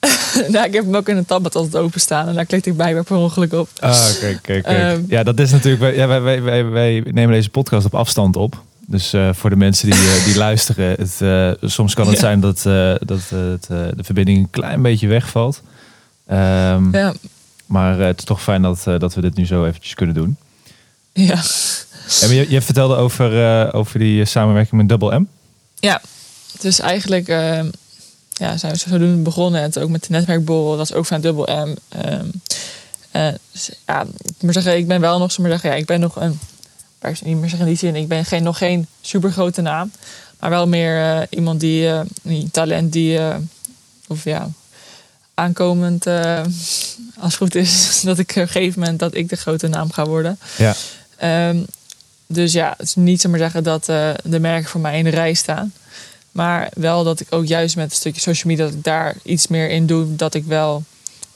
[0.52, 3.02] nou, ik heb hem ook in een tablet altijd openstaan en daar klik ik bij
[3.02, 3.68] per ongeluk op.
[3.78, 4.96] Ah, kijk, kijk, kijk.
[4.96, 5.96] Um, ja, dat is natuurlijk...
[5.96, 8.62] Ja, wij, wij, wij, wij nemen deze podcast op afstand op.
[8.86, 12.20] Dus uh, voor de mensen die, uh, die luisteren, het, uh, soms kan het Ja.
[12.20, 12.62] zijn dat,
[13.06, 15.62] dat de verbinding een klein beetje wegvalt.
[16.30, 17.14] Um, ja.
[17.66, 20.36] Maar het is toch fijn dat, dat we dit nu zo eventjes kunnen doen.
[21.12, 21.42] Ja.
[22.20, 25.26] En je, je vertelde over, over die samenwerking met Double M.
[25.74, 26.00] Ja,
[26.60, 27.60] dus eigenlijk uh,
[28.30, 29.62] ja, zijn we zodoende begonnen.
[29.62, 31.76] En ook met de netwerkborrel, dat is ook van Double M.
[32.06, 32.30] Um,
[33.12, 35.86] uh, dus, ja, ik moet zeggen, ik ben wel nog, zo maar zeggen, ja, ik
[35.86, 36.38] ben nog een,
[37.02, 39.92] niet meer zeggen in die zin, ik ben geen, nog geen super grote naam.
[40.40, 41.86] Maar wel meer iemand die,
[42.22, 43.20] een talent die,
[44.06, 44.48] of ja,
[45.38, 46.40] aankomend, uh,
[47.18, 49.92] als het goed is, dat ik op een gegeven moment dat ik de grote naam
[49.92, 50.38] ga worden.
[50.56, 50.74] Ja.
[51.48, 51.66] Um,
[52.26, 55.10] dus ja, het is niet zomaar zeggen dat uh, de merken voor mij in de
[55.10, 55.72] rij staan.
[56.32, 59.46] Maar wel dat ik ook juist met een stukje social media, dat ik daar iets
[59.46, 60.16] meer in doe.
[60.16, 60.82] Dat ik wel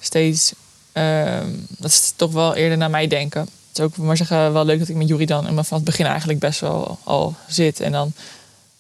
[0.01, 0.53] steeds,
[0.93, 3.41] uh, dat is toch wel eerder naar mij denken.
[3.41, 6.07] Het is ook maar zeggen wel leuk dat ik met Jury dan vanaf het begin
[6.07, 7.81] eigenlijk best wel al zit.
[7.81, 8.13] En dan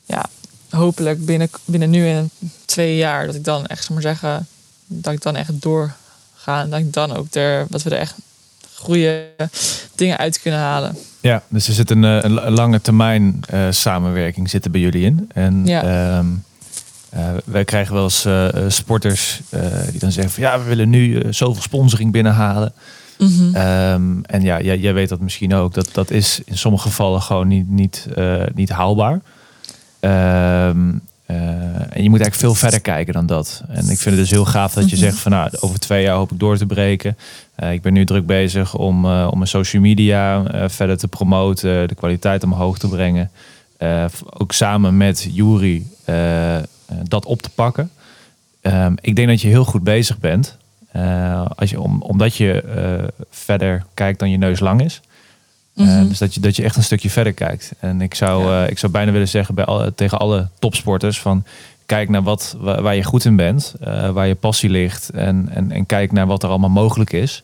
[0.04, 0.24] ja,
[0.70, 2.30] hopelijk binnen, binnen nu en
[2.64, 4.46] twee jaar dat ik dan echt, maar zeggen,
[4.86, 5.94] dat ik dan echt doorga.
[6.44, 8.14] En dat ik dan ook er, dat we er echt
[8.74, 9.26] goede
[9.94, 10.96] dingen uit kunnen halen.
[11.20, 15.30] Ja, dus er zit een, eh, een lange termijn uh, samenwerking zitten bij jullie in.
[15.32, 16.20] En ja.
[16.20, 18.26] uh, wij krijgen wel eens
[18.74, 19.40] sporters
[19.90, 22.72] die dan zeggen van ja, we willen nu zoveel sponsoring binnenhalen.
[23.18, 23.56] Mm -hmm.
[23.56, 25.74] um, en ja, jij, jij, weet dat misschien ook.
[25.74, 28.06] Dat, dat is in sommige gevallen gewoon niet, niet,
[28.54, 29.20] niet haalbaar.
[30.00, 31.00] Um,
[31.32, 33.62] uh, en je moet eigenlijk veel verder kijken dan dat.
[33.68, 36.16] En ik vind het dus heel gaaf dat je zegt van nou, over twee jaar
[36.16, 37.16] hoop ik door te breken.
[37.62, 41.88] Uh, ik ben nu druk bezig om, uh, om mijn social media verder te promoten,
[41.88, 43.30] de kwaliteit omhoog te brengen.
[44.30, 45.86] ook samen met Jury
[47.08, 47.90] dat op te pakken.
[48.62, 50.56] Um, ik denk dat je heel goed bezig bent.
[51.54, 52.64] als je, om, omdat je
[53.30, 55.00] verder kijkt dan je neus lang is.
[55.74, 56.02] Mm -hmm.
[56.02, 57.72] uh, dus dat je, dat je echt een stukje verder kijkt.
[57.78, 58.64] En ik zou, ja.
[58.64, 61.44] uh, ik zou bijna willen zeggen bij tegen alle topsporters: van
[61.86, 65.10] kijk naar wat, waar, je goed in bent, uh, waar je passie ligt.
[65.10, 67.42] En, en, en kijk naar wat er allemaal mogelijk is.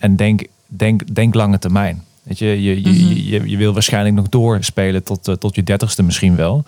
[0.00, 2.02] en denk, denk, denk lange termijn.
[2.22, 3.08] Weet je, je, je, Mhm.
[3.08, 6.64] je, je, je wil waarschijnlijk nog doorspelen tot, tot je dertigste misschien wel.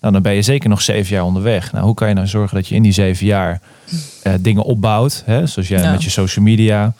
[0.00, 1.72] Nou, dan ben je zeker nog zeven jaar onderweg.
[1.72, 3.60] Nou, hoe kan je nou zorgen dat je in die zeven jaar
[4.40, 5.22] dingen opbouwt?
[5.26, 5.46] Hè?
[5.46, 5.90] Zoals jij Ja.
[5.90, 6.92] met je social media,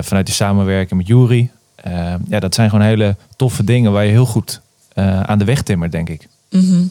[0.00, 1.50] vanuit die samenwerking met Jury.
[1.86, 4.60] Uh, ja, dat zijn gewoon hele toffe dingen waar je heel goed
[4.94, 6.28] uh, aan de weg timmert, denk ik.
[6.50, 6.84] Mhm.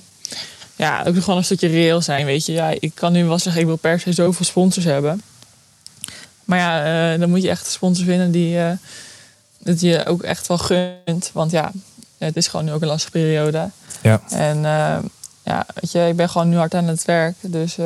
[0.76, 2.52] Ja, ook gewoon een stukje reëel zijn, weet je.
[2.52, 5.22] Ja, ik kan nu wel zeggen, ik wil per se zoveel sponsors hebben.
[6.46, 8.72] Maar ja, uh, dan moet je echt sponsors vinden die uh,
[9.58, 11.30] dat je ook echt wel gunt.
[11.34, 11.72] Want ja,
[12.18, 13.70] het is gewoon nu ook een lastige periode.
[14.02, 14.22] Ja.
[14.30, 14.62] En
[15.44, 17.36] ja, weet je, ik ben gewoon nu hard aan het werk.
[17.42, 17.78] Dus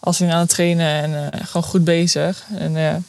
[0.00, 2.44] als ik aan het trainen en gewoon goed bezig.
[2.58, 3.04] En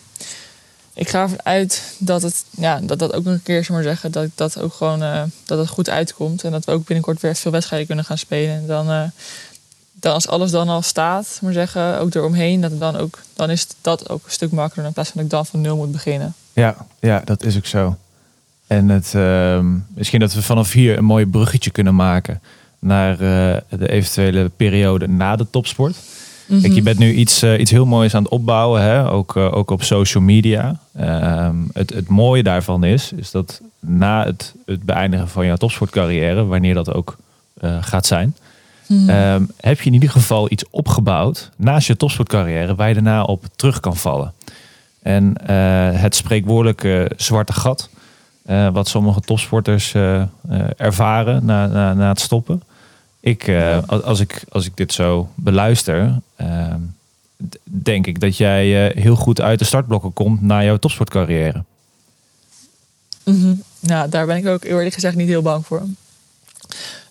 [0.97, 3.83] ik ga ervan uit dat het, ja, dat, dat ook nog een keer, zeg maar
[3.83, 6.43] zeggen, dat dat ook gewoon uh, dat het goed uitkomt.
[6.43, 8.55] En dat we ook binnenkort weer veel wedstrijden kunnen gaan spelen.
[8.55, 9.03] En dan, uh,
[9.91, 13.67] dan als alles dan al staat, maar zeggen, ook eromheen, dat dan, ook, dan is
[13.81, 16.33] dat ook een stuk makkelijker in plaats van dat ik dan van nul moet beginnen.
[16.53, 17.97] Ja, ja dat is ook zo.
[18.67, 22.41] En het, uh, misschien dat we vanaf hier een mooi bruggetje kunnen maken
[22.79, 25.95] naar uh, de eventuele periode na de topsport.
[26.47, 26.61] Mm -hmm.
[26.61, 29.09] Kijk, je bent nu iets, uh, iets heel moois aan het opbouwen, hè?
[29.09, 30.79] Ook, uh, ook op social media.
[30.99, 36.45] Uh, het, het mooie daarvan is, is dat na het, het beëindigen van jouw topsportcarrière,
[36.45, 37.17] wanneer dat ook
[37.59, 38.35] eh, gaat zijn,
[38.87, 39.09] Mhm.
[39.09, 39.49] -hmm.
[39.57, 43.79] heb je in ieder geval iets opgebouwd naast je topsportcarrière waar je daarna op terug
[43.79, 44.33] kan vallen.
[45.01, 47.89] En eh, het spreekwoordelijke zwarte gat,
[48.45, 50.21] eh, wat sommige topsporters eh,
[50.77, 52.61] ervaren na, na, na het stoppen.
[53.27, 56.73] Ik, uh, als, ik, als ik dit zo beluister, uh,
[57.63, 61.63] denk ik dat jij uh, heel goed uit de startblokken komt na jouw topsportcarrière.
[63.23, 63.63] Mm -hmm.
[63.79, 65.81] Nou, daar ben ik ook eerlijk gezegd niet heel bang voor.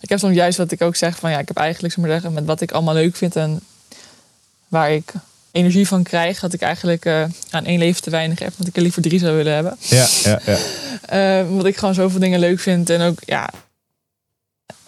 [0.00, 2.10] Ik heb soms juist wat ik ook zeg van ja, ik heb eigenlijk zo maar
[2.10, 3.60] zeggen met wat ik allemaal leuk vind en
[4.68, 5.12] waar ik
[5.52, 8.76] energie van krijg, dat ik eigenlijk uh, aan één leven te weinig heb, want ik
[8.76, 9.76] er liever drie zou willen hebben.
[9.80, 11.40] Ja, ja, ja.
[11.42, 13.50] Uh, omdat ik gewoon zoveel dingen leuk vind en ook ja,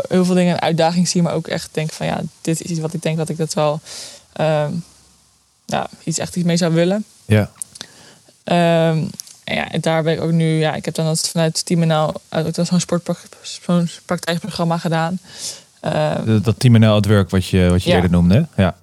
[0.08, 2.80] heel veel dingen een uitdaging zie, maar ook echt denk van ja, dit is iets
[2.80, 3.80] wat ik denk dat ik dat wel
[4.40, 4.66] uh,
[5.64, 7.04] ja, iets echt iets mee zou willen.
[7.24, 7.50] Ja.
[8.90, 9.10] Um,
[9.44, 11.86] en ja, en daar ben ik ook nu, ja, ik heb dan dat vanuit Team
[11.86, 15.18] NL ook zo'n sportpraktijkprogramma praktijkprogramma gedaan.
[15.84, 17.94] Uh, dat, NL het werk wat je, wat je ja.
[17.94, 18.76] eerder noemde, ja.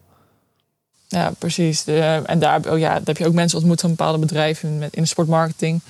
[1.07, 1.83] Ja, precies.
[1.83, 4.95] De, en daar, oh ja, daar heb je ook mensen ontmoet van bepaalde bedrijven met,
[4.95, 5.81] in de sportmarketing.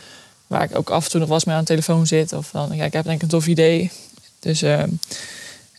[0.48, 2.34] Waar ik ook af en toe nog eens mee aan de telefoon zit.
[2.34, 3.92] Of dan, ja, ik heb denk ik een tof idee.
[4.46, 4.84] Dus uh,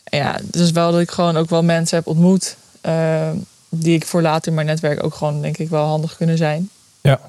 [0.03, 2.55] ja, dus wel dat ik gewoon ook wel mensen heb ontmoet.
[2.85, 3.29] Uh,
[3.69, 6.69] die ik voor later in mijn netwerk ook gewoon denk ik wel handig kunnen zijn.
[7.01, 7.19] Ja.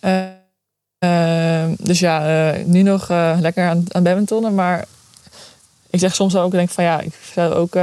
[0.00, 3.08] Uh, dus ja, nu nog
[3.40, 4.54] lekker aan, aan badmintonnen.
[4.54, 4.84] Maar
[5.90, 7.76] ik zeg soms ook, denk van ja, ik zou ook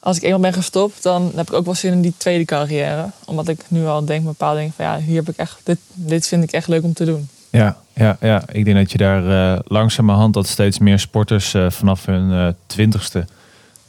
[0.00, 3.10] als ik eenmaal ben gestopt, dan heb ik ook wel zin in die tweede carrière.
[3.24, 6.26] Omdat ik nu al denk, bepaalde dingen van ja, hier heb ik echt, dit, dit
[6.26, 7.28] vind ik echt leuk om te doen.
[7.50, 8.42] Ja, ja, ja.
[8.52, 12.48] ik denk dat je daar uh, langzamerhand dat steeds meer sporters uh, vanaf hun uh,
[12.66, 13.26] twintigste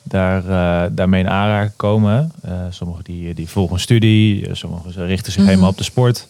[0.04, 0.44] daar,
[0.96, 2.32] daarmee in aanraking komen.
[2.70, 5.50] sommigen die, die volgen een studie, sommigen richten zich Mhm.
[5.50, 6.28] helemaal op de sport.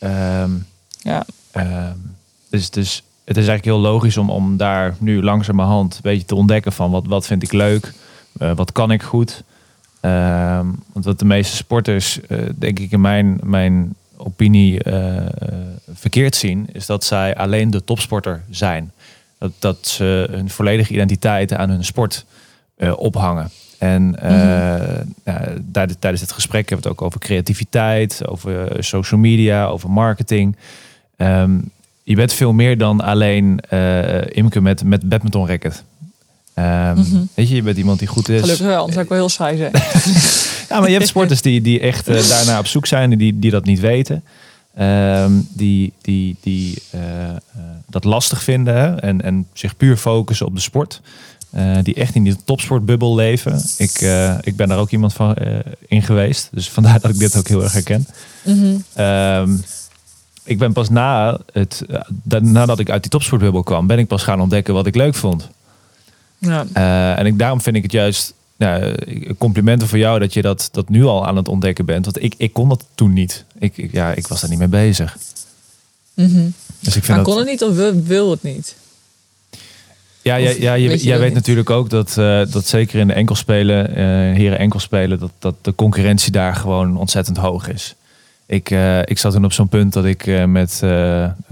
[0.00, 0.66] Um,
[0.98, 1.24] ja.
[1.56, 2.16] Um,
[2.50, 6.34] dus, dus het is eigenlijk heel logisch om, om daar nu langzamerhand een beetje te
[6.34, 7.92] ontdekken van wat, wat vind ik leuk,
[8.32, 9.42] wat kan ik goed.
[10.04, 15.16] Ehm, want wat de meeste sporters, eh, denk ik in mijn, mijn opinie, eh,
[15.92, 18.92] verkeerd zien, is dat zij alleen de topsporter zijn.
[19.38, 22.24] Dat, dat ze hun volledige identiteit aan hun sport
[22.76, 23.50] eh, ophangen.
[23.78, 29.20] En eh, ja, tijdens, tijdens het gesprek hebben we het ook over creativiteit, over social
[29.20, 30.56] media, over marketing.
[31.16, 31.58] Ehm,
[32.02, 33.60] je bent veel meer dan alleen
[34.28, 35.84] Imke met, met badminton racket.
[36.54, 37.16] Ehm, Mhm.
[37.34, 38.40] Weet je, je bent iemand die goed is.
[38.40, 39.72] Gelukkig wel, anders zou ik wel heel saai zijn.
[40.68, 43.38] Ja, maar je hebt sporters die, die echt eh, daarna op zoek zijn en die,
[43.38, 44.24] die dat niet weten.
[44.74, 47.36] Ehm, die die, die eh, eh,
[47.88, 51.00] dat lastig vinden hè, en, en zich puur focussen op de sport.
[51.82, 53.62] Die echt in die topsportbubbel leven.
[53.78, 53.90] Ik,
[54.40, 55.56] ik ben daar ook iemand van eh,
[55.88, 56.48] in geweest.
[56.52, 58.06] Dus vandaar dat ik dit ook heel erg herken.
[58.42, 58.76] Mhm.
[58.94, 59.56] Ehm,
[60.44, 64.22] ik ben pas na het, da- nadat ik uit die topsportbubbel kwam, ben ik pas
[64.22, 65.48] gaan ontdekken wat ik leuk vond.
[66.44, 66.66] Ja.
[66.72, 68.94] Eh, en ik, daarom vind ik het juist nou,
[69.38, 72.04] complimenten voor jou dat je dat, dat nu al aan het ontdekken bent.
[72.04, 73.44] Want ik, ik kon dat toen niet.
[73.58, 75.16] Ik, ik- ja, ik was daar niet mee bezig.
[76.14, 76.26] Dus
[76.96, 77.26] ik vind Maar dat.
[77.26, 78.74] kon het niet of wil, wil het niet?
[80.22, 81.34] Ja, ja, ja je, weet je jij weet niet?
[81.34, 84.04] natuurlijk ook dat, eh, dat zeker in de enkelspelen, eh
[84.36, 87.94] heren enkelspelen, dat, dat de concurrentie daar gewoon ontzettend hoog is.
[88.46, 88.70] Ik,
[89.04, 90.78] ik zat toen op zo'n punt dat ik met,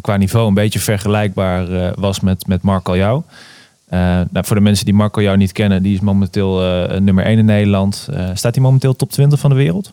[0.00, 3.22] qua niveau een beetje vergelijkbaar was met, met Marco Jou.
[3.92, 3.98] Eh,
[4.31, 7.38] nou, voor de mensen die Marco Jou niet kennen, die is momenteel eh, nummer 1
[7.38, 8.09] in Nederland.
[8.12, 9.92] Eh, staat hij momenteel top 20 van de wereld?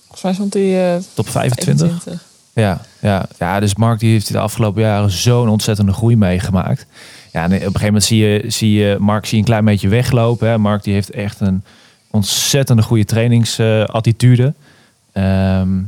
[0.00, 1.88] Volgens mij stond hij eh Top 25?
[1.88, 2.28] 25.
[2.52, 6.86] Ja, ja, ja, dus Mark die heeft de afgelopen jaren zo'n ontzettende groei meegemaakt.
[7.32, 9.64] Ja, en op een gegeven moment zie je, zie je Mark zie je een klein
[9.64, 10.48] beetje weglopen.
[10.48, 10.58] Hè.
[10.58, 11.64] Mark die heeft echt een
[12.10, 14.54] ontzettende goede trainingsattitude.
[15.12, 15.78] Ehm,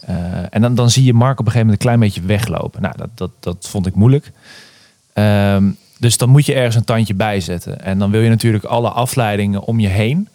[0.00, 0.14] eh,
[0.50, 2.82] en dan, dan zie je Mark op een gegeven moment een klein beetje weglopen.
[2.82, 4.32] Nou, dat, dat, dat vond ik moeilijk.
[5.12, 5.64] Ehm,
[6.00, 7.80] dus dan moet je ergens een tandje bij zetten.
[7.82, 10.28] En dan wil je natuurlijk alle afleidingen om je heen,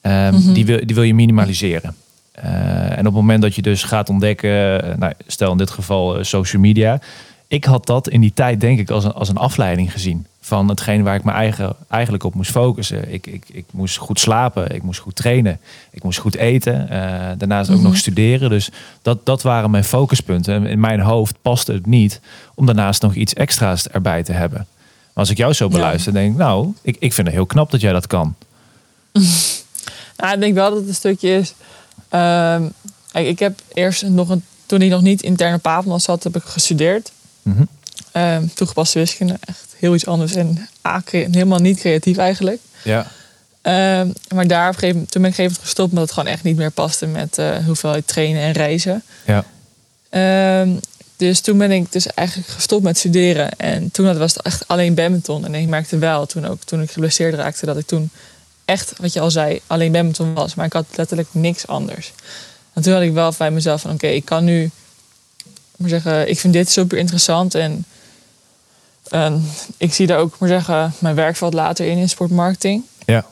[0.00, 0.52] ehm, Mhm.
[0.52, 1.94] die, wil, die wil je minimaliseren.
[2.32, 5.70] Eh, en op het moment dat je dus gaat ontdekken, eh, nou, stel in dit
[5.70, 7.00] geval eh, social media.
[7.46, 10.26] Ik had dat in die tijd denk ik als een, als een afleiding gezien.
[10.40, 13.12] Van hetgeen waar ik me eigen, eigenlijk op moest focussen.
[13.12, 15.58] Ik, ik, ik moest goed slapen, ik moest goed trainen,
[15.90, 16.86] ik moest goed eten.
[17.38, 17.84] daarnaast ook Mhm.
[17.86, 18.50] nog studeren.
[18.50, 18.70] Dus
[19.02, 20.54] dat, dat waren mijn focuspunten.
[20.54, 22.20] En in mijn hoofd paste het niet
[22.54, 24.66] om daarnaast nog iets extra's erbij te hebben.
[25.12, 25.70] Als ik jou zo Ja.
[25.70, 28.34] beluister, denk ik, nou, ik, ik vind het heel knap dat jij dat kan.
[30.16, 31.54] Nou, ik denk wel dat het een stukje is.
[32.08, 32.62] ehm,
[33.12, 36.36] kijk, ik heb eerst nog een, toen ik nog niet intern op Papenland zat, heb
[36.36, 37.12] ik gestudeerd.
[37.42, 37.62] Mhm.
[38.12, 40.68] Ehm, toegepaste wiskunde, echt heel iets anders en
[41.30, 42.60] helemaal niet creatief eigenlijk.
[42.84, 43.06] Ja.
[43.62, 46.42] Ehm, maar daar op een gegeven, toen ben ik moment gestopt, omdat het gewoon echt
[46.42, 49.02] niet meer paste met eh hoeveelheid trainen en reizen.
[49.26, 49.44] Ja.
[51.22, 53.56] Dus toen ben ik dus eigenlijk gestopt met studeren.
[53.56, 55.44] En toen was het echt alleen badminton.
[55.44, 58.10] En ik merkte wel, toen, ook, toen ik geblesseerd raakte, dat ik toen
[58.64, 60.54] echt, wat je al zei, alleen badminton was.
[60.54, 62.12] Maar ik had letterlijk niks anders.
[62.72, 64.70] En toen had ik wel bij mezelf van, oké, ik kan nu...
[65.76, 67.54] Maar zeggen, ik vind dit super interessant.
[67.54, 67.86] En,
[69.76, 72.82] ik zie daar ook, maar zeggen, mijn werkveld later in, in sportmarketing.
[73.06, 73.26] Ja.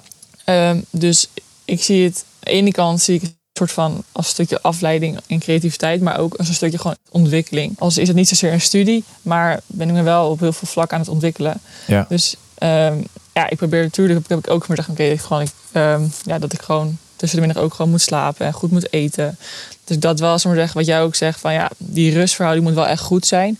[0.44, 1.28] Ehm, dus
[1.64, 3.34] ik zie het, aan de ene kant zie ik het
[3.66, 7.74] soort van als een stukje afleiding en creativiteit, maar ook als een stukje gewoon ontwikkeling.
[7.78, 10.68] Als is het niet zozeer een studie, maar ben ik me wel op heel veel
[10.68, 11.60] vlak aan het ontwikkelen.
[11.86, 12.06] Ja.
[12.08, 12.98] Dus ehm,
[13.32, 16.52] ja, ik probeer natuurlijk, heb ik ook maar zeggen, oké, gewoon, ik, ehm, ja, dat
[16.52, 19.38] ik gewoon tussen de middag ook gewoon moet slapen en goed moet eten.
[19.84, 22.86] Dus dat was maar zeggen, wat jij ook zegt, van ja, die rustverhouding moet wel
[22.86, 23.58] echt goed zijn.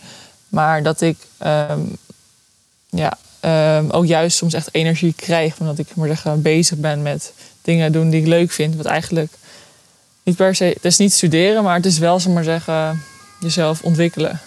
[0.48, 1.80] Maar dat ik ehm,
[2.88, 3.18] ja,
[3.90, 5.58] ook juist soms echt energie krijg.
[5.58, 7.32] Omdat ik maar zeggen, bezig ben met
[7.62, 8.76] dingen doen die ik leuk vind.
[8.76, 9.32] Wat eigenlijk
[10.30, 13.02] niet per se, het is niet studeren, maar het is wel, zeg maar zeggen,
[13.40, 14.40] jezelf ontwikkelen.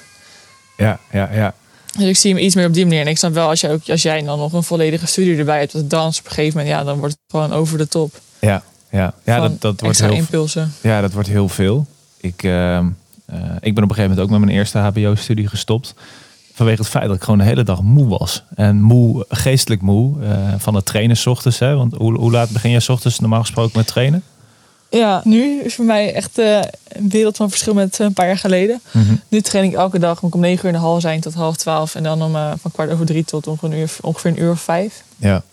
[0.78, 1.54] Ja, ja, ja.
[1.98, 3.02] Dus ik zie hem iets meer op die manier.
[3.02, 5.60] En ik snap wel, als, jij ook, als jij dan nog een volledige studie erbij
[5.60, 8.20] hebt, dat dans op een gegeven moment, ja, dan wordt het gewoon over de top.
[8.40, 9.14] Ja, ja.
[9.24, 10.74] ja dat, dat, wordt heel, impulsen.
[10.82, 11.86] ja dat wordt heel veel.
[12.18, 12.88] Ik, ehm,
[13.26, 15.94] eh, ik ben op een gegeven moment ook met mijn eerste HBO-studie gestopt.
[16.54, 18.44] Vanwege het feit dat ik gewoon de hele dag moe was.
[18.56, 20.24] En moe, geestelijk moe.
[20.24, 21.60] eh, van het trainen 's ochtends.
[21.60, 21.76] Hè?
[21.76, 24.24] Want hoe, hoe laat begin jij 's ochtends normaal gesproken met trainen?
[24.98, 28.28] Ja, nu is voor mij echt eh, een wereld van verschil met eh, een paar
[28.28, 28.82] jaar geleden.
[29.28, 31.34] Nu train ik elke dag, moet ik om negen uur in de hal zijn tot
[31.34, 31.96] half twaalf.
[31.96, 34.52] En dan om eh, van kwart over drie tot ongeveer een uur, ongeveer een uur
[34.52, 35.04] of vijf.
[35.18, 35.44] Ja,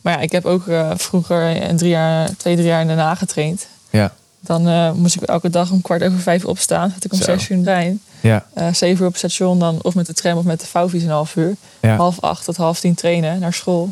[0.00, 0.64] Maar ja, ik heb ook
[0.96, 3.66] vroeger een drie jaar, twee, drie jaar in Den Haag getraind.
[3.90, 6.90] ja, Dan moest ik elke dag om kwart over vijf opstaan.
[6.90, 7.24] Zat ik om Zo.
[7.24, 8.00] zes uur in de trein.
[8.20, 11.04] ja, zeven uur op het station, dan of met de tram of met de vouwfiets
[11.04, 11.56] een half uur.
[11.80, 11.96] ja.
[11.96, 13.90] Half acht tot half tien trainen, naar school.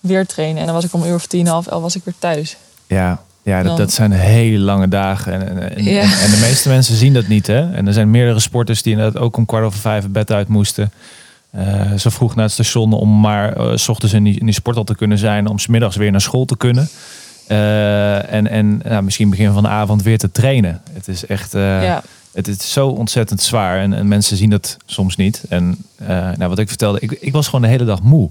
[0.00, 0.58] Weer trainen.
[0.60, 2.56] En dan was ik om een uur of tien, half elf was ik weer thuis.
[2.86, 5.32] Ja, ja dat, dat zijn hele lange dagen.
[5.32, 6.00] En, en, en, Ja.
[6.02, 7.46] en, en de meeste mensen zien dat niet.
[7.46, 7.72] Hè?
[7.72, 10.92] En er zijn meerdere sporters die inderdaad ook om kwart over vijf bed uit moesten.
[11.50, 14.54] Eh, zo vroeg naar het station om maar eh, s ochtends in die, in die
[14.54, 15.46] sporthal te kunnen zijn.
[15.46, 16.88] Om s middags weer naar school te kunnen.
[17.46, 20.80] Eh, en en nou, misschien begin van de avond weer te trainen.
[20.92, 21.52] Het is echt...
[21.52, 22.02] ja.
[22.32, 25.44] het is zo ontzettend zwaar en, en mensen zien dat soms niet.
[25.48, 25.84] En
[26.36, 28.30] nou, wat ik vertelde, ik, ik was gewoon de hele dag moe.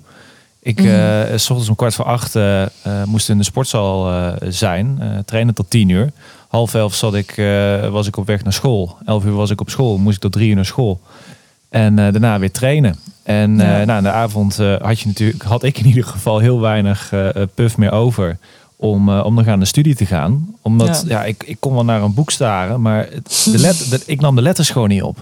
[0.66, 0.88] Ik, Mhm.
[0.90, 2.64] eh, s ochtends om kwart voor acht eh,
[3.06, 6.12] moest in de sportzaal zijn, trainen tot tien uur.
[6.48, 7.36] Half elf zat ik,
[7.92, 8.98] was ik op weg naar school.
[9.06, 11.00] Elf uur was ik op school, moest ik tot drie uur naar school.
[11.70, 12.96] En daarna weer trainen.
[13.24, 13.84] En Ja.
[13.84, 17.14] nou, in de avond had, je natuurlijk, had ik in ieder geval heel weinig
[17.56, 18.38] puff meer over
[18.76, 20.56] om, eh, om nog aan de studie te gaan.
[20.62, 21.18] Omdat ja.
[21.20, 21.24] Ja.
[21.24, 24.42] ik, ik kon wel naar een boek staren, maar het, de let, ik nam de
[24.42, 25.18] letters gewoon niet op.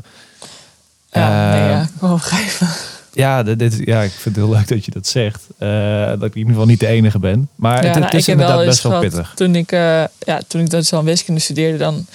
[1.11, 2.67] Ja, nee, Eh, ja, ik begrijpen.
[3.13, 5.41] Ja, dit, dit- ja, ik vind het heel leuk dat je dat zegt.
[5.57, 5.69] Eh,
[6.07, 7.49] dat ik in ieder geval niet de enige ben.
[7.55, 9.31] Maar het, Ja, het nou, is inderdaad wel best wel pittig.
[9.35, 12.05] Toen ik, eh, ja, toen ik dus al wiskunde studeerde, dan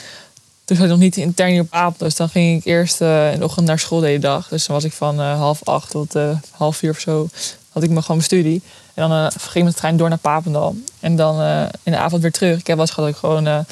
[0.65, 2.07] toen zat ik nog niet intern hier op Apel.
[2.07, 4.49] Dus dan ging ik eerst eh, in de ochtend naar school de hele dag.
[4.49, 6.15] Dus dan was ik van half acht tot
[6.51, 7.29] half vier of zo.
[7.73, 8.63] Had ik me gewoon mijn studie.
[8.95, 10.77] En dan ging ik met de trein door naar Papendal.
[11.01, 11.41] En dan
[11.83, 12.59] in de avond weer terug.
[12.59, 13.65] Ik heb wel eens gehad dat ik gewoon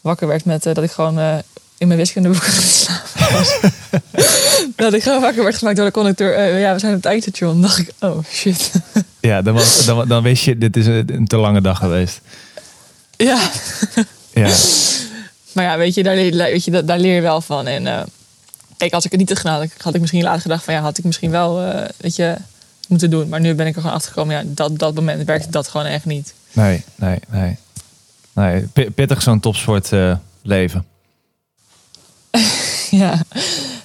[0.00, 1.42] wakker werd met dat ik gewoon
[1.84, 3.60] in mijn wiskundeboek aan het slapen was.
[4.76, 6.34] dat ik gewoon wakker werd gemaakt door de conducteur.
[6.34, 7.52] Eh, ja, we zijn op het eindstation.
[7.52, 8.70] Dan dacht ik, oh shit.
[9.20, 12.20] Ja, dan, was, dan, dan wist je, dit is een, een te lange dag geweest.
[13.16, 13.50] ja.
[14.34, 14.54] Ja,
[15.52, 17.66] Maar ja, weet je, daar, leer- weet je, daar, daar leer je wel van.
[17.66, 18.02] En eh,
[18.76, 20.98] kijk, als ik het niet had gedaan, had ik misschien later gedacht van ja, had
[20.98, 22.34] ik misschien wel, eh, weet je,
[22.88, 23.28] moeten doen.
[23.28, 25.86] Maar nu ben ik er gewoon achter gekomen, ja, dat, dat moment werkte dat gewoon
[25.86, 26.34] echt niet.
[26.52, 27.56] nee, nee, nee.
[28.32, 30.84] nee pi- pittig zo'n topsport eh, leven.
[33.02, 33.20] ja.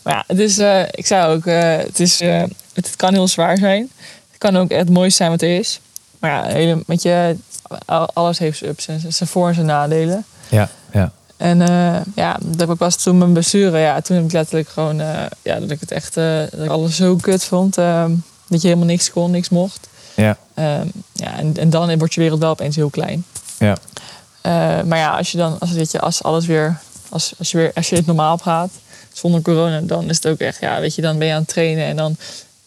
[0.04, 2.44] Maar ja, eh, ik zei ook, eh, het, is, eh,
[2.74, 3.90] het, kan heel zwaar zijn.
[4.30, 5.80] Het kan ook echt het mooiste zijn wat er is.
[6.20, 7.36] Maar ja, hele, weet je,
[7.86, 10.26] al- alles heeft zijn ups en zijn voor- en zijn nadelen.
[10.50, 11.12] Ja, ja.
[11.38, 11.60] En
[12.16, 13.80] ja, dat heb ik was toen mijn blessure.
[13.80, 14.98] Ja, toen heb ik letterlijk gewoon,
[15.42, 17.78] ja, dat ik het echt, dat ik alles zo kut vond.
[17.78, 18.12] ehm,
[18.48, 19.88] dat je helemaal niks kon, niks mocht.
[20.16, 20.38] Ja.
[20.54, 23.26] Ehm, ja, en, en dan wordt je wereld wel opeens heel klein.
[23.58, 23.78] Ja.
[24.84, 27.72] Maar ja, als je dan, als, weet je, als alles weer, als, als je weer,
[27.76, 28.70] als je het normaal gaat,
[29.20, 31.48] zonder corona, dan is het ook echt, ja, weet je, dan ben je aan het
[31.50, 32.16] trainen en dan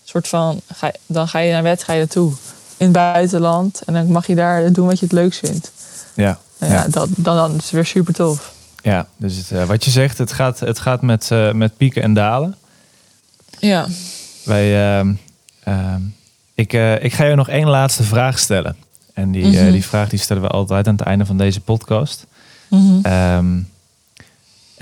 [0.04, 2.32] soort van, ga, je- dan ga je naar wedstrijden toe
[2.76, 5.72] in het buitenland en dan mag je daar doen wat je het leukst vindt.
[6.14, 6.86] Ja, ja, Ja.
[6.88, 8.52] dat, dan, dan is het weer super tof.
[8.82, 9.06] ja.
[9.16, 12.14] dus het, eh, wat je zegt, het gaat, het gaat met, eh, met pieken en
[12.14, 12.56] dalen.
[13.58, 13.86] Ja.
[14.44, 15.12] Wij, ehm,
[15.64, 16.00] ehm,
[16.54, 18.76] ik, eh, ik ga je nog één laatste vraag stellen.
[19.14, 19.70] En die, Mhm.
[19.72, 22.26] die vraag die stellen we altijd aan het einde van deze podcast.
[23.02, 23.58] Ehm,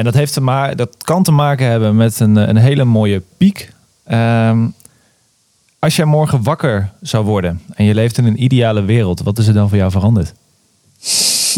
[0.01, 3.23] en dat, heeft te ma- dat kan te maken hebben met een, een hele mooie
[3.37, 3.73] piek.
[4.05, 4.69] Ehm,
[5.79, 9.47] als jij morgen wakker zou worden en je leeft in een ideale wereld, wat is
[9.47, 10.33] er dan voor jou veranderd?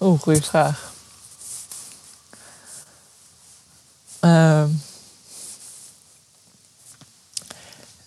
[0.00, 0.92] Oeh, goede vraag.
[4.20, 4.68] Ehm.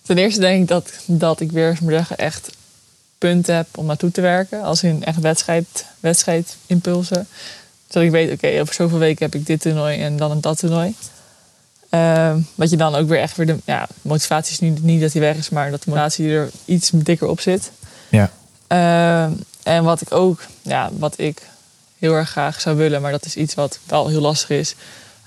[0.02, 2.56] ten eerste denk ik dat, dat ik weer, zeggen, echt
[3.18, 4.62] punten heb om naartoe te werken.
[4.62, 7.28] Als in echt wedstrijd, wedstrijdimpulsen.
[7.88, 10.94] Dat ik weet, oké, over zoveel weken heb ik dit toernooi en dan dat toernooi.
[11.88, 15.12] Ehm dat je dan ook weer echt weer de ja, motivatie is niet, niet dat
[15.12, 17.70] die weg is, maar dat de motivatie er iets dikker op zit.
[18.08, 18.30] Ja.
[18.66, 21.42] Ehm, en wat ik ook, ja, wat ik
[21.98, 24.74] heel erg graag zou willen, maar dat is iets wat wel heel lastig is,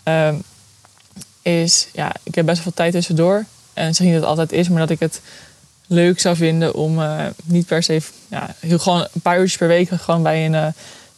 [0.04, 0.36] ehm,
[1.42, 3.46] is, ja, ik heb best wel veel tijd tussendoor.
[3.74, 5.22] En ik zeg niet dat het altijd is, maar dat ik het
[5.88, 9.68] leuk zou vinden om eh, niet per se, ja, heel gewoon een paar uurtjes per
[9.68, 10.68] week gewoon bij een eh,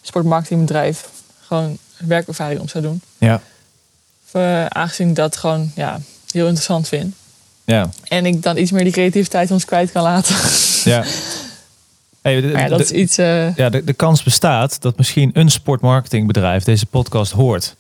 [0.02, 1.10] sportmarketingbedrijf
[1.54, 3.02] gewoon werkervaring om zou doen.
[3.18, 3.42] Ja.
[4.32, 6.00] Eh, aangezien ik dat gewoon ja,
[6.32, 7.16] heel interessant vind.
[7.66, 7.90] Ja.
[8.08, 10.36] En ik dan iets meer die creativiteit ons kwijt kan laten.
[10.92, 11.04] ja.
[12.22, 13.18] Hey, de, ja, dat is iets.
[13.18, 17.76] eh, ja, de, de kans bestaat dat misschien een sportmarketingbedrijf deze podcast hoort.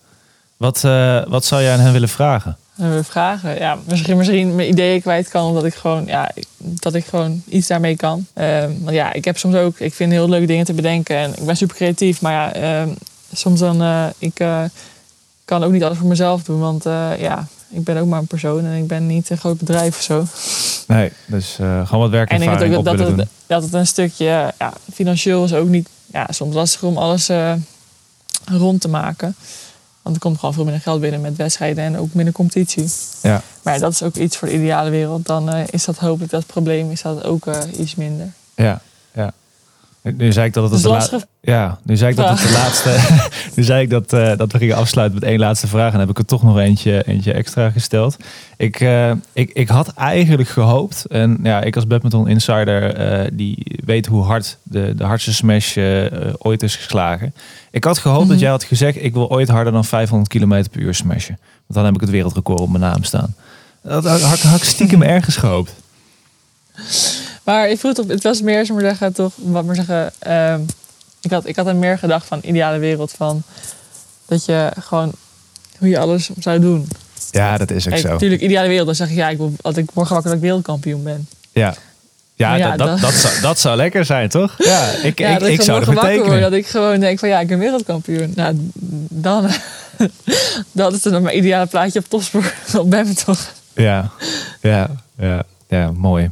[0.57, 2.57] Wat, eh, wat zou jij aan hen willen vragen?
[2.75, 3.55] we vragen.
[3.59, 7.67] Ja, misschien, misschien mijn ideeën kwijt kan, omdat ik gewoon, ja, dat ik gewoon iets
[7.67, 8.25] daarmee kan.
[8.33, 11.33] Ehm, want ja, ik heb soms ook, ik vind heel leuke dingen te bedenken en
[11.37, 12.89] ik ben super creatief, maar ja, ehm,
[13.33, 14.63] soms dan, eh, ik eh,
[15.45, 18.27] kan ook niet alles voor mezelf doen, want eh, ja, ik ben ook maar een
[18.27, 20.25] persoon en ik ben niet een groot bedrijf of zo.
[20.87, 24.53] Nee, dus gewoon wat En ik denk ook dat, willen het, dat het een stukje,
[24.57, 27.29] ja, financieel is ook niet, ja, soms lastig om alles
[28.45, 29.35] rond te maken.
[30.01, 32.91] Want er komt gewoon veel minder geld binnen met wedstrijden en ook minder competitie.
[33.21, 33.41] Ja.
[33.61, 35.25] Maar ja, dat is ook iets voor de ideale wereld.
[35.25, 37.45] Dan is dat hopelijk dat probleem is dat ook
[37.77, 38.31] iets minder.
[38.55, 38.81] Ja.
[40.03, 41.25] Nu- zei ik dat het de la- lastig.
[41.41, 43.19] Ja, nu zei ik dat het de laatste.
[43.55, 45.93] nu zei ik dat, eh, dat we gingen afsluiten met één laatste vraag.
[45.93, 48.17] En heb ik er toch nog eentje, eentje extra gesteld.
[48.57, 51.05] Ik, eh, ik, ik had eigenlijk gehoopt.
[51.05, 55.77] En ja, ik als badminton insider eh, die weet hoe hard de, de hardste smash
[56.37, 57.33] ooit is geslagen.
[57.71, 58.39] Ik had gehoopt dat Mhm.
[58.43, 61.37] jij had gezegd: ik wil ooit harder dan 500 km per uur smashen.
[61.39, 63.35] Want dan heb ik het wereldrecord op mijn naam staan.
[63.83, 65.73] Dat had, had ik stiekem ergens gehoopt.
[67.43, 70.11] Maar ik voel het, op, het was meer, zeg maar zeggen, toch, wat maar zeggen.
[70.19, 70.59] ehm,
[71.21, 73.43] ik, had, ik had er meer gedacht van ideale wereld van
[74.25, 75.11] dat je gewoon
[75.77, 76.87] hoe je alles zou doen.
[77.31, 78.11] Ja, dat is ook Kijk, zo.
[78.11, 80.45] natuurlijk, ideale wereld, dan zeg ik ja, ik wil dat ik morgen wakker dat ik
[80.45, 81.27] wereldkampioen ben.
[81.51, 81.75] Ja,
[82.35, 84.55] ja, dat, dat, dat- zou, dat zou lekker zijn, toch?
[84.57, 86.41] Ja, ik, Ja, ik, ik gewoon zou morgen ervoor wakker word, tekenen.
[86.41, 88.31] dat ik gewoon denk van ja, ik ben wereldkampioen.
[88.35, 88.55] Nou,
[89.09, 89.49] dan
[90.71, 93.35] dat is dan mijn ideale plaatje op topsport op badminton.
[93.73, 94.09] Ja,
[94.61, 96.31] ja, ja, ja, mooi.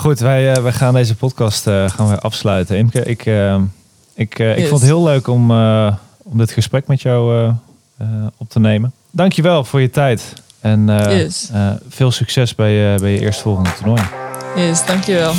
[0.00, 2.76] Goed, wij, eh, wij gaan deze podcast eh, gaan we afsluiten.
[2.76, 3.56] Imke, ik, eh,
[4.14, 7.48] ik, eh, ik vond het heel leuk om, eh, om dit gesprek met jou eh,
[7.98, 8.92] eh, op te nemen.
[9.10, 10.32] Dankjewel voor je tijd.
[10.60, 11.48] En eh, Yes.
[11.52, 14.02] eh, veel succes bij, je bij je eerstvolgende toernooi.
[14.56, 15.32] Yes, dankjewel.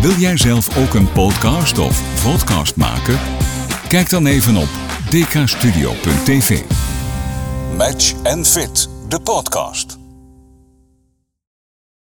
[0.00, 3.18] Wil jij zelf ook een podcast of vodcast maken?
[3.88, 4.68] Kijk dan even op
[5.10, 6.60] dkstudio.tv.
[7.76, 9.98] Match and Fit, de podcast.